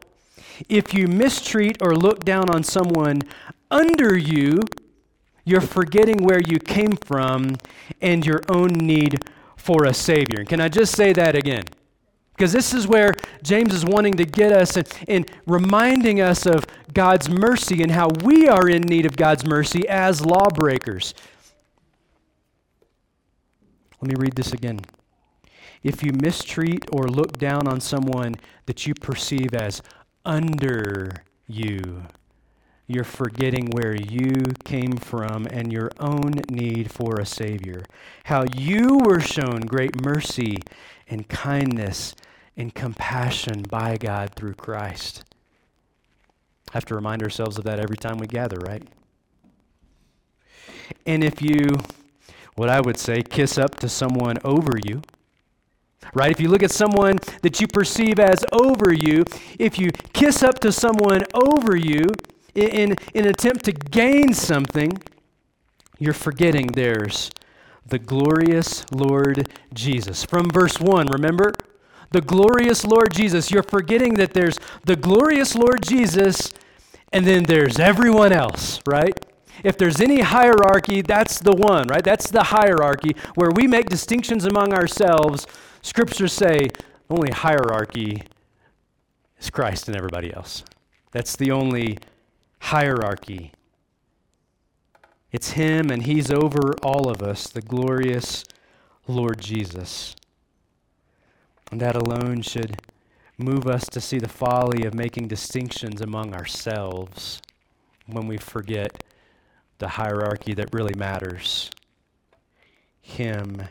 If 0.69 0.93
you 0.93 1.07
mistreat 1.07 1.77
or 1.81 1.95
look 1.95 2.23
down 2.23 2.49
on 2.49 2.63
someone 2.63 3.23
under 3.69 4.17
you, 4.17 4.61
you're 5.43 5.61
forgetting 5.61 6.23
where 6.23 6.41
you 6.41 6.59
came 6.59 6.93
from 6.93 7.55
and 8.01 8.25
your 8.25 8.41
own 8.49 8.69
need 8.69 9.23
for 9.57 9.85
a 9.85 9.93
Savior. 9.93 10.43
Can 10.43 10.59
I 10.59 10.69
just 10.69 10.95
say 10.95 11.13
that 11.13 11.35
again? 11.35 11.63
Because 12.35 12.51
this 12.51 12.73
is 12.73 12.85
where 12.85 13.13
James 13.43 13.73
is 13.73 13.85
wanting 13.85 14.15
to 14.15 14.25
get 14.25 14.51
us 14.51 14.75
and, 14.75 14.87
and, 15.07 15.31
reminding 15.47 16.19
us 16.19 16.45
of 16.45 16.65
God's 16.93 17.29
mercy 17.29 17.81
and 17.81 17.91
how 17.91 18.09
we 18.23 18.49
are 18.49 18.67
in 18.67 18.81
need 18.81 19.05
of 19.05 19.15
God's 19.15 19.45
mercy 19.45 19.87
as 19.87 20.25
lawbreakers. 20.25 21.13
Let 24.01 24.09
me 24.09 24.15
read 24.17 24.35
this 24.35 24.51
again. 24.51 24.81
If 25.81 26.03
you 26.03 26.11
mistreat 26.11 26.83
or 26.91 27.07
look 27.07 27.37
down 27.37 27.67
on 27.67 27.79
someone 27.79 28.35
that 28.65 28.85
you 28.85 28.93
perceive 28.95 29.53
as 29.53 29.81
under 30.25 31.23
you, 31.47 32.03
you're 32.87 33.03
forgetting 33.03 33.69
where 33.71 33.95
you 33.95 34.43
came 34.63 34.97
from 34.97 35.47
and 35.49 35.71
your 35.71 35.89
own 35.99 36.33
need 36.49 36.91
for 36.91 37.15
a 37.19 37.25
Savior. 37.25 37.83
How 38.25 38.43
you 38.55 38.99
were 39.05 39.19
shown 39.19 39.61
great 39.61 40.03
mercy 40.03 40.57
and 41.07 41.27
kindness 41.27 42.13
and 42.57 42.73
compassion 42.73 43.63
by 43.63 43.97
God 43.97 44.31
through 44.35 44.53
Christ. 44.53 45.23
Have 46.71 46.85
to 46.85 46.95
remind 46.95 47.23
ourselves 47.23 47.57
of 47.57 47.63
that 47.65 47.79
every 47.79 47.97
time 47.97 48.17
we 48.17 48.27
gather, 48.27 48.57
right? 48.57 48.83
And 51.05 51.23
if 51.23 51.41
you, 51.41 51.67
what 52.55 52.69
I 52.69 52.81
would 52.81 52.97
say, 52.97 53.21
kiss 53.21 53.57
up 53.57 53.75
to 53.77 53.89
someone 53.89 54.37
over 54.43 54.73
you, 54.83 55.01
right? 56.13 56.31
If 56.31 56.39
you 56.39 56.49
look 56.49 56.63
at 56.63 56.71
someone 56.71 57.17
that 57.41 57.59
you 57.59 57.67
perceive 57.67 58.19
as 58.19 58.43
over 58.51 58.93
you, 58.93 59.23
if 59.59 59.79
you 59.79 59.91
kiss 60.13 60.43
up 60.43 60.59
to 60.59 60.71
someone 60.71 61.21
over 61.33 61.75
you 61.75 62.03
in, 62.53 62.95
an 63.13 63.27
attempt 63.27 63.65
to 63.65 63.71
gain 63.71 64.33
something, 64.33 64.97
you're 65.99 66.13
forgetting 66.13 66.67
there's 66.67 67.31
the 67.85 67.99
glorious 67.99 68.85
Lord 68.91 69.49
Jesus. 69.73 70.23
From 70.23 70.49
verse 70.49 70.79
1, 70.79 71.07
remember? 71.07 71.53
The 72.15 72.21
glorious 72.21 72.85
Lord 72.85 73.11
Jesus. 73.11 73.51
You're 73.51 73.61
forgetting 73.61 74.13
that 74.13 74.33
there's 74.33 74.57
the 74.85 74.95
glorious 74.95 75.53
Lord 75.53 75.83
Jesus 75.83 76.53
and 77.11 77.27
then 77.27 77.43
there's 77.43 77.77
everyone 77.77 78.31
else, 78.31 78.79
right? 78.87 79.13
If 79.65 79.77
there's 79.77 79.99
any 79.99 80.21
hierarchy, 80.21 81.01
that's 81.01 81.39
the 81.39 81.51
one, 81.51 81.87
right? 81.89 82.05
That's 82.05 82.31
the 82.31 82.43
hierarchy 82.43 83.17
where 83.35 83.51
we 83.51 83.67
make 83.67 83.89
distinctions 83.89 84.45
among 84.45 84.73
ourselves. 84.73 85.45
Scriptures 85.81 86.31
say 86.31 86.69
only 87.09 87.31
hierarchy 87.31 88.23
is 89.37 89.49
Christ 89.49 89.89
and 89.89 89.97
everybody 89.97 90.33
else. 90.33 90.63
That's 91.11 91.35
the 91.35 91.51
only 91.51 91.97
hierarchy. 92.59 93.51
It's 95.33 95.51
Him 95.51 95.91
and 95.91 96.03
He's 96.03 96.31
over 96.31 96.75
all 96.81 97.09
of 97.09 97.21
us, 97.21 97.47
the 97.47 97.61
glorious 97.61 98.45
Lord 99.05 99.41
Jesus. 99.41 100.15
And 101.75 101.81
that 101.81 101.97
alone 101.97 102.41
should 102.41 102.77
move 103.37 103.67
us 103.67 103.83
to 103.89 103.99
see 103.99 104.17
the 104.17 104.29
folly 104.29 104.85
of 104.85 104.93
making 104.93 105.27
distinctions 105.27 105.99
among 105.99 106.33
ourselves 106.33 107.41
when 108.07 108.29
we 108.29 108.37
forget 108.37 109.03
the 109.79 109.89
hierarchy 109.89 110.53
that 110.53 110.73
really 110.73 110.93
matters 110.95 111.69
Him 113.01 113.63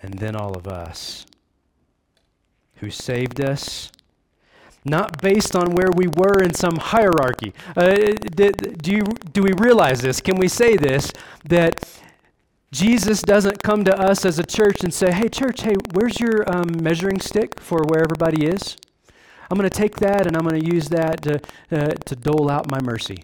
and 0.00 0.20
then 0.20 0.36
all 0.36 0.56
of 0.56 0.68
us 0.68 1.26
who 2.76 2.88
saved 2.88 3.40
us 3.40 3.90
not 4.84 5.20
based 5.20 5.56
on 5.56 5.72
where 5.72 5.90
we 5.92 6.06
were 6.06 6.40
in 6.40 6.54
some 6.54 6.76
hierarchy. 6.76 7.52
Uh, 7.76 7.96
do, 7.96 8.92
you, 8.92 9.02
do 9.32 9.42
we 9.42 9.50
realize 9.54 10.02
this? 10.02 10.20
Can 10.20 10.36
we 10.36 10.46
say 10.46 10.76
this? 10.76 11.10
That 11.48 12.00
Jesus 12.72 13.20
doesn't 13.20 13.62
come 13.62 13.84
to 13.84 13.94
us 13.96 14.24
as 14.24 14.38
a 14.38 14.42
church 14.42 14.82
and 14.82 14.92
say, 14.92 15.12
hey, 15.12 15.28
church, 15.28 15.60
hey, 15.60 15.74
where's 15.92 16.18
your 16.18 16.50
um, 16.50 16.70
measuring 16.82 17.20
stick 17.20 17.60
for 17.60 17.82
where 17.84 18.02
everybody 18.02 18.46
is? 18.46 18.78
I'm 19.50 19.58
going 19.58 19.68
to 19.68 19.78
take 19.78 19.96
that 19.96 20.26
and 20.26 20.34
I'm 20.34 20.42
going 20.42 20.58
to 20.58 20.74
use 20.74 20.88
that 20.88 21.20
to, 21.22 21.40
uh, 21.70 21.88
to 21.88 22.16
dole 22.16 22.50
out 22.50 22.70
my 22.70 22.80
mercy. 22.82 23.22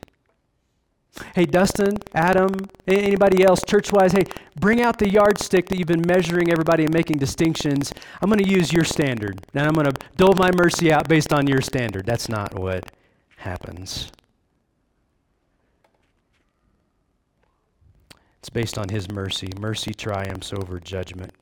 Hey, 1.34 1.46
Dustin, 1.46 1.96
Adam, 2.14 2.50
anybody 2.86 3.42
else, 3.42 3.62
church 3.66 3.90
wise, 3.90 4.12
hey, 4.12 4.24
bring 4.60 4.82
out 4.82 4.98
the 4.98 5.08
yardstick 5.08 5.68
that 5.70 5.78
you've 5.78 5.88
been 5.88 6.06
measuring 6.06 6.52
everybody 6.52 6.84
and 6.84 6.92
making 6.92 7.16
distinctions. 7.16 7.92
I'm 8.20 8.28
going 8.28 8.44
to 8.44 8.48
use 8.48 8.72
your 8.72 8.84
standard, 8.84 9.40
and 9.54 9.66
I'm 9.66 9.72
going 9.72 9.90
to 9.90 9.96
dole 10.16 10.34
my 10.36 10.50
mercy 10.52 10.92
out 10.92 11.08
based 11.08 11.32
on 11.32 11.46
your 11.46 11.62
standard. 11.62 12.04
That's 12.04 12.28
not 12.28 12.56
what 12.56 12.92
happens. 13.38 14.12
It's 18.48 18.54
based 18.54 18.78
on 18.78 18.88
his 18.88 19.10
mercy. 19.10 19.50
Mercy 19.60 19.92
triumphs 19.92 20.54
over 20.54 20.80
judgment. 20.80 21.34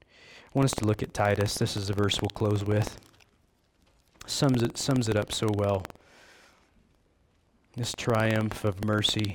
I 0.00 0.06
want 0.54 0.66
us 0.66 0.74
to 0.76 0.84
look 0.84 1.02
at 1.02 1.12
Titus. 1.12 1.56
This 1.56 1.76
is 1.76 1.88
the 1.88 1.92
verse 1.92 2.22
we'll 2.22 2.28
close 2.28 2.64
with. 2.64 3.00
Sums 4.24 4.62
it, 4.62 4.78
sums 4.78 5.08
it 5.08 5.16
up 5.16 5.32
so 5.32 5.48
well 5.52 5.82
this 7.74 7.92
triumph 7.98 8.64
of 8.64 8.84
mercy 8.84 9.34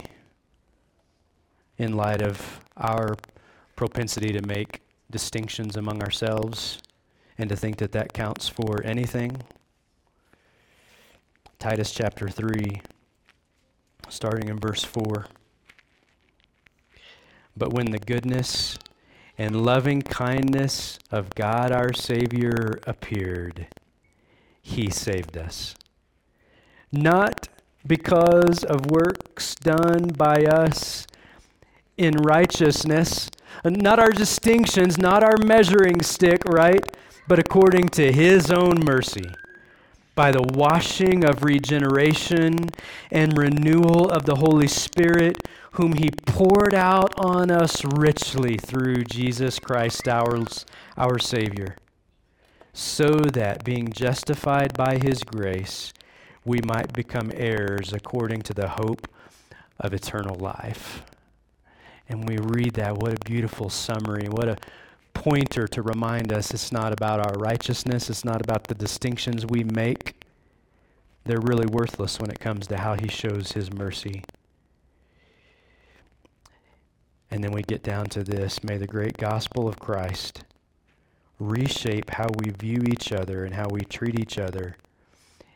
in 1.78 1.98
light 1.98 2.22
of 2.22 2.62
our 2.78 3.18
propensity 3.76 4.32
to 4.32 4.42
make 4.48 4.80
distinctions 5.12 5.76
among 5.76 6.02
ourselves 6.02 6.80
and 7.38 7.50
to 7.50 7.58
think 7.58 7.76
that 7.80 7.92
that 7.92 8.14
counts 8.14 8.48
for 8.48 8.82
anything. 8.86 9.42
Titus 11.60 11.92
chapter 11.92 12.30
3, 12.30 12.82
starting 14.08 14.48
in 14.48 14.58
verse 14.58 14.86
4. 14.86 15.26
But 17.60 17.74
when 17.74 17.92
the 17.92 18.00
goodness 18.00 18.80
and 19.38 19.66
loving 19.66 20.02
kindness 20.02 20.98
of 21.12 21.36
God 21.36 21.74
our 21.74 21.92
Savior 21.92 22.80
appeared, 22.88 23.68
He 24.62 24.90
saved 24.90 25.38
us. 25.38 25.76
Not 26.92 27.50
because 27.86 28.64
of 28.64 28.90
works 28.90 29.56
done 29.56 30.08
by 30.18 30.46
us 30.46 31.06
in 31.98 32.14
righteousness. 32.14 33.30
Not 33.66 34.00
our 34.00 34.12
distinctions, 34.12 34.98
not 34.98 35.22
our 35.22 35.38
measuring 35.38 36.02
stick, 36.02 36.46
right? 36.46 36.84
But 37.28 37.40
according 37.40 37.90
to 37.90 38.12
His 38.14 38.52
own 38.52 38.80
mercy, 38.86 39.30
by 40.20 40.32
the 40.34 40.52
washing 40.54 41.24
of 41.24 41.46
regeneration 41.46 42.54
and 43.10 43.38
renewal 43.38 44.10
of 44.10 44.26
the 44.26 44.36
Holy 44.36 44.68
Spirit, 44.68 45.38
whom 45.72 45.94
He 45.94 46.10
poured 46.26 46.74
out 46.74 47.18
on 47.18 47.50
us 47.50 47.86
richly 47.86 48.58
through 48.58 49.06
Jesus 49.06 49.60
Christ, 49.60 50.10
our, 50.10 50.44
our 50.98 51.20
Savior, 51.20 51.78
so 52.74 53.12
that 53.32 53.64
being 53.64 53.94
justified 53.94 54.74
by 54.74 55.00
His 55.02 55.24
grace, 55.24 55.94
we 56.44 56.60
might 56.66 56.92
become 56.92 57.32
heirs 57.34 57.94
according 57.94 58.42
to 58.42 58.54
the 58.54 58.68
hope 58.68 59.08
of 59.80 59.94
eternal 59.94 60.36
life. 60.36 61.02
And 62.10 62.28
we 62.28 62.40
read 62.40 62.74
that, 62.74 62.98
what 62.98 63.14
a 63.14 63.24
beautiful 63.24 63.70
summary, 63.70 64.28
what 64.28 64.50
a 64.50 64.58
pointer 65.14 65.68
to 65.68 65.82
remind 65.82 66.32
us 66.32 66.52
it's 66.52 66.72
not 66.72 66.94
about 66.94 67.20
our 67.20 67.34
righteousness, 67.40 68.10
it's 68.10 68.26
not 68.26 68.42
about 68.42 68.66
the 68.66 68.76
distinctions 68.76 69.46
we 69.46 69.64
make. 69.64 70.16
They're 71.26 71.42
really 71.42 71.68
worthless 71.68 72.20
when 72.20 72.32
it 72.32 72.40
comes 72.40 72.68
to 72.68 72.78
how 72.78 72.96
he 72.96 73.08
shows 73.08 73.52
his 73.52 73.72
mercy. 73.72 74.24
And 77.32 77.44
then 77.44 77.52
we 77.52 77.62
get 77.62 77.84
down 77.84 78.06
to 78.08 78.24
this 78.24 78.64
may 78.64 78.78
the 78.78 78.88
great 78.88 79.18
gospel 79.18 79.68
of 79.68 79.80
Christ 79.80 80.44
reshape 81.40 82.10
how 82.10 82.28
we 82.38 82.52
view 82.52 82.82
each 82.90 83.12
other 83.12 83.46
and 83.46 83.56
how 83.56 83.68
we 83.70 83.82
treat 83.82 84.20
each 84.20 84.38
other 84.38 84.76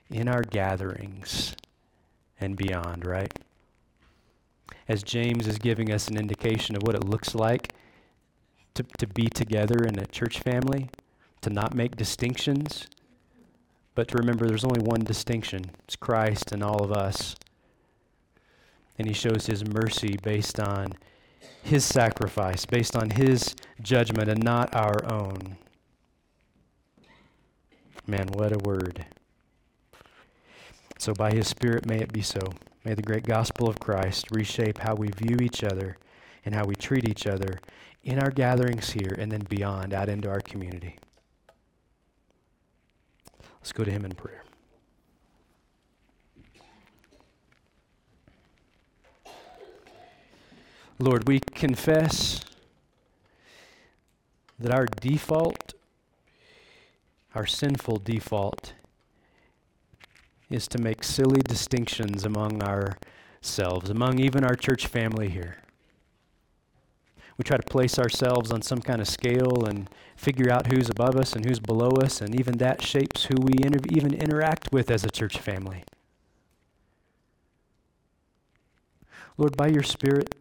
in 0.09 0.27
our 0.27 0.43
gatherings 0.43 1.55
and 2.39 2.55
beyond, 2.55 3.05
right? 3.05 3.33
As 4.87 5.03
James 5.03 5.47
is 5.47 5.57
giving 5.57 5.91
us 5.91 6.07
an 6.07 6.17
indication 6.17 6.75
of 6.75 6.83
what 6.83 6.95
it 6.95 7.03
looks 7.03 7.33
like 7.33 7.73
to, 8.75 8.83
to 8.97 9.07
be 9.07 9.29
together 9.29 9.83
in 9.83 9.99
a 9.99 10.05
church 10.05 10.39
family, 10.39 10.89
to 11.41 11.49
not 11.49 11.73
make 11.73 11.95
distinctions, 11.95 12.87
but 13.95 14.07
to 14.07 14.17
remember 14.17 14.47
there's 14.47 14.63
only 14.63 14.81
one 14.81 15.01
distinction 15.01 15.71
it's 15.83 15.95
Christ 15.95 16.51
and 16.51 16.63
all 16.63 16.83
of 16.83 16.91
us. 16.91 17.35
And 18.97 19.07
he 19.07 19.13
shows 19.13 19.45
his 19.45 19.67
mercy 19.67 20.17
based 20.21 20.59
on 20.59 20.93
his 21.61 21.85
sacrifice, 21.85 22.65
based 22.65 22.95
on 22.95 23.11
his 23.11 23.55
judgment, 23.81 24.29
and 24.29 24.43
not 24.43 24.75
our 24.75 25.03
own. 25.11 25.57
Man, 28.05 28.27
what 28.33 28.51
a 28.51 28.57
word. 28.57 29.05
So, 30.97 31.13
by 31.13 31.31
His 31.31 31.47
Spirit, 31.47 31.85
may 31.85 31.99
it 31.99 32.11
be 32.11 32.21
so. 32.21 32.39
May 32.83 32.93
the 32.95 33.01
great 33.01 33.23
gospel 33.23 33.69
of 33.69 33.79
Christ 33.79 34.27
reshape 34.31 34.79
how 34.79 34.95
we 34.95 35.07
view 35.07 35.37
each 35.41 35.63
other 35.63 35.97
and 36.45 36.53
how 36.53 36.65
we 36.65 36.75
treat 36.75 37.07
each 37.07 37.27
other 37.27 37.59
in 38.03 38.19
our 38.19 38.31
gatherings 38.31 38.91
here 38.91 39.15
and 39.17 39.31
then 39.31 39.45
beyond, 39.49 39.93
out 39.93 40.09
into 40.09 40.29
our 40.29 40.41
community. 40.41 40.97
Let's 43.59 43.71
go 43.71 43.83
to 43.83 43.91
Him 43.91 44.03
in 44.03 44.11
prayer. 44.11 44.43
Lord, 50.99 51.27
we 51.27 51.39
confess 51.39 52.41
that 54.59 54.71
our 54.71 54.85
default, 54.85 55.73
our 57.33 57.45
sinful 57.45 57.97
default, 57.99 58.73
is 60.49 60.67
to 60.67 60.77
make 60.77 61.03
silly 61.03 61.41
distinctions 61.41 62.25
among 62.25 62.61
ourselves, 62.61 63.89
among 63.89 64.19
even 64.19 64.43
our 64.43 64.55
church 64.55 64.87
family 64.87 65.29
here. 65.29 65.57
We 67.37 67.43
try 67.43 67.57
to 67.57 67.63
place 67.63 67.97
ourselves 67.97 68.51
on 68.51 68.61
some 68.61 68.81
kind 68.81 69.01
of 69.01 69.07
scale 69.07 69.65
and 69.65 69.89
figure 70.15 70.51
out 70.51 70.71
who's 70.71 70.89
above 70.89 71.15
us 71.15 71.33
and 71.33 71.45
who's 71.45 71.59
below 71.59 71.89
us, 72.01 72.21
and 72.21 72.39
even 72.39 72.57
that 72.59 72.81
shapes 72.81 73.25
who 73.25 73.35
we 73.41 73.53
inter- 73.63 73.79
even 73.89 74.13
interact 74.13 74.71
with 74.71 74.91
as 74.91 75.03
a 75.03 75.09
church 75.09 75.39
family. 75.39 75.83
Lord, 79.37 79.57
by 79.57 79.67
your 79.67 79.83
Spirit, 79.83 80.35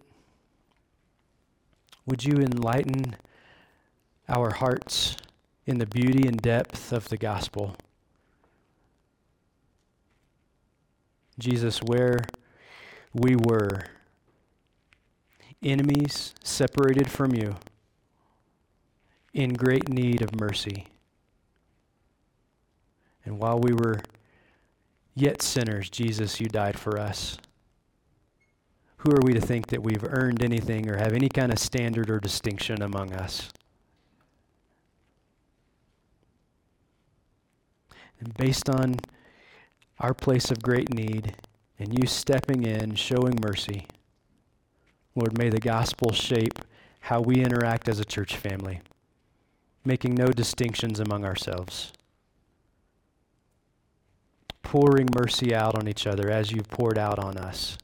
would 2.05 2.25
you 2.25 2.35
enlighten 2.35 3.17
our 4.29 4.51
hearts 4.51 5.17
in 5.67 5.79
the 5.79 5.87
beauty 5.87 6.29
and 6.29 6.41
depth 6.43 6.93
of 6.93 7.09
the 7.09 7.17
gospel? 7.17 7.77
Jesus, 11.39 11.81
where 11.83 12.19
we 13.15 13.35
were 13.35 13.87
enemies 15.63 16.35
separated 16.43 17.11
from 17.11 17.35
you, 17.35 17.57
in 19.33 19.55
great 19.55 19.89
need 19.89 20.23
of 20.23 20.39
mercy. 20.39 20.87
And 23.25 23.39
while 23.39 23.59
we 23.59 23.73
were 23.73 24.01
yet 25.15 25.43
sinners, 25.43 25.89
Jesus, 25.89 26.41
you 26.41 26.49
died 26.49 26.79
for 26.79 26.99
us. 26.99 27.39
Who 28.99 29.11
are 29.11 29.23
we 29.23 29.33
to 29.35 29.41
think 29.41 29.69
that 29.69 29.83
we've 29.83 30.05
earned 30.05 30.43
anything 30.43 30.89
or 30.89 30.97
have 30.97 31.13
any 31.13 31.29
kind 31.29 31.53
of 31.53 31.59
standard 31.59 32.11
or 32.11 32.21
distinction 32.21 32.83
among 32.83 33.13
us? 33.13 33.51
And 38.21 38.33
based 38.35 38.71
on 38.71 38.97
our 39.99 40.15
place 40.15 40.51
of 40.53 40.63
great 40.63 40.95
need 40.95 41.35
and 41.79 41.99
you 41.99 42.07
stepping 42.07 42.63
in, 42.65 42.95
showing 42.95 43.39
mercy, 43.43 43.87
Lord, 45.15 45.37
may 45.37 45.51
the 45.51 45.61
gospel 45.61 46.13
shape 46.13 46.59
how 47.01 47.21
we 47.21 47.43
interact 47.43 47.89
as 47.89 48.01
a 48.01 48.05
church 48.05 48.37
family, 48.37 48.81
making 49.85 50.15
no 50.15 50.29
distinctions 50.29 51.01
among 51.01 51.25
ourselves. 51.25 51.93
Pouring 54.63 55.09
mercy 55.15 55.55
out 55.55 55.75
on 55.75 55.89
each 55.89 56.07
other 56.07 56.31
as 56.31 56.51
you've 56.51 56.71
poured 56.71 56.97
out 56.97 57.19
on 57.19 57.37
us. 57.37 57.77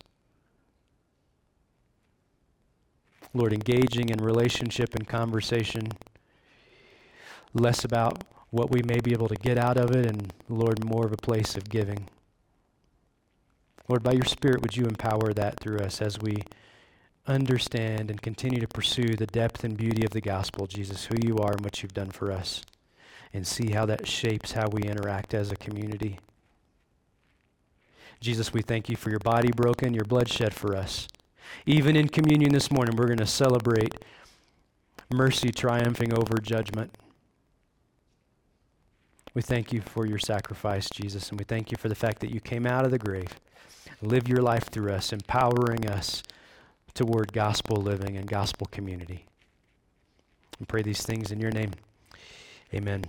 Lord, 3.35 3.53
engaging 3.53 4.09
in 4.09 4.19
relationship 4.25 4.95
and 4.95 5.07
conversation, 5.07 5.89
less 7.53 7.85
about 7.85 8.25
what 8.51 8.71
we 8.71 8.81
may 8.83 9.01
be 9.01 9.13
able 9.13 9.29
to 9.29 9.35
get 9.35 9.59
out 9.59 9.77
of 9.77 9.91
it, 9.91 10.07
and 10.07 10.33
Lord, 10.49 10.83
more 10.83 11.05
of 11.05 11.13
a 11.13 11.17
place 11.17 11.57
of 11.57 11.69
giving. 11.69 12.09
Lord, 13.87 14.03
by 14.03 14.13
your 14.13 14.25
Spirit, 14.25 14.63
would 14.63 14.77
you 14.77 14.87
empower 14.87 15.35
that 15.35 15.61
through 15.61 15.79
us 15.79 16.01
as 16.01 16.19
we 16.19 16.43
understand 17.29 18.11
and 18.11 18.21
continue 18.21 18.61
to 18.61 18.67
pursue 18.69 19.15
the 19.15 19.27
depth 19.27 19.63
and 19.63 19.77
beauty 19.77 20.05
of 20.05 20.11
the 20.11 20.21
gospel, 20.21 20.67
Jesus, 20.67 21.05
who 21.05 21.17
you 21.23 21.37
are 21.39 21.53
and 21.53 21.61
what 21.63 21.83
you've 21.83 21.95
done 21.95 22.11
for 22.11 22.33
us, 22.33 22.63
and 23.33 23.47
see 23.47 23.73
how 23.73 23.87
that 23.87 24.07
shapes 24.07 24.53
how 24.53 24.69
we 24.69 24.83
interact 24.83 25.35
as 25.35 25.53
a 25.53 25.57
community. 25.57 26.19
Jesus, 28.21 28.53
we 28.53 28.63
thank 28.63 28.89
you 28.89 28.97
for 28.97 29.11
your 29.11 29.21
body 29.21 29.51
broken, 29.55 29.95
your 29.95 30.05
blood 30.05 30.29
shed 30.29 30.55
for 30.55 30.75
us. 30.75 31.07
Even 31.67 31.95
in 31.95 32.09
communion 32.09 32.53
this 32.53 32.71
morning, 32.71 32.97
we're 32.97 33.07
going 33.07 33.19
to 33.19 33.27
celebrate 33.27 33.95
mercy 35.13 35.51
triumphing 35.51 36.13
over 36.13 36.39
judgment. 36.39 36.97
We 39.35 39.43
thank 39.43 39.73
you 39.73 39.81
for 39.81 40.05
your 40.07 40.19
sacrifice, 40.19 40.91
Jesus, 40.91 41.31
and 41.31 41.39
we 41.39 41.45
thank 41.45 41.71
you 41.71 41.77
for 41.79 41.89
the 41.89 41.95
fact 41.95 42.21
that 42.21 42.33
you 42.33 42.41
came 42.41 42.67
out 42.67 42.85
of 42.85 42.91
the 42.91 42.99
grave, 42.99 43.39
Live 44.01 44.29
your 44.29 44.43
life 44.43 44.69
through 44.69 44.93
us, 44.93 45.13
empowering 45.13 45.89
us 45.89 46.23
toward 46.95 47.33
gospel 47.33 47.77
living 47.77 48.17
and 48.17 48.27
gospel 48.27 48.67
community. 48.71 49.25
We 50.59 50.67
pray 50.67 50.83
these 50.83 51.03
things 51.03 51.31
in 51.31 51.41
your 51.41 51.51
name. 51.51 51.73
Amen. 52.75 53.05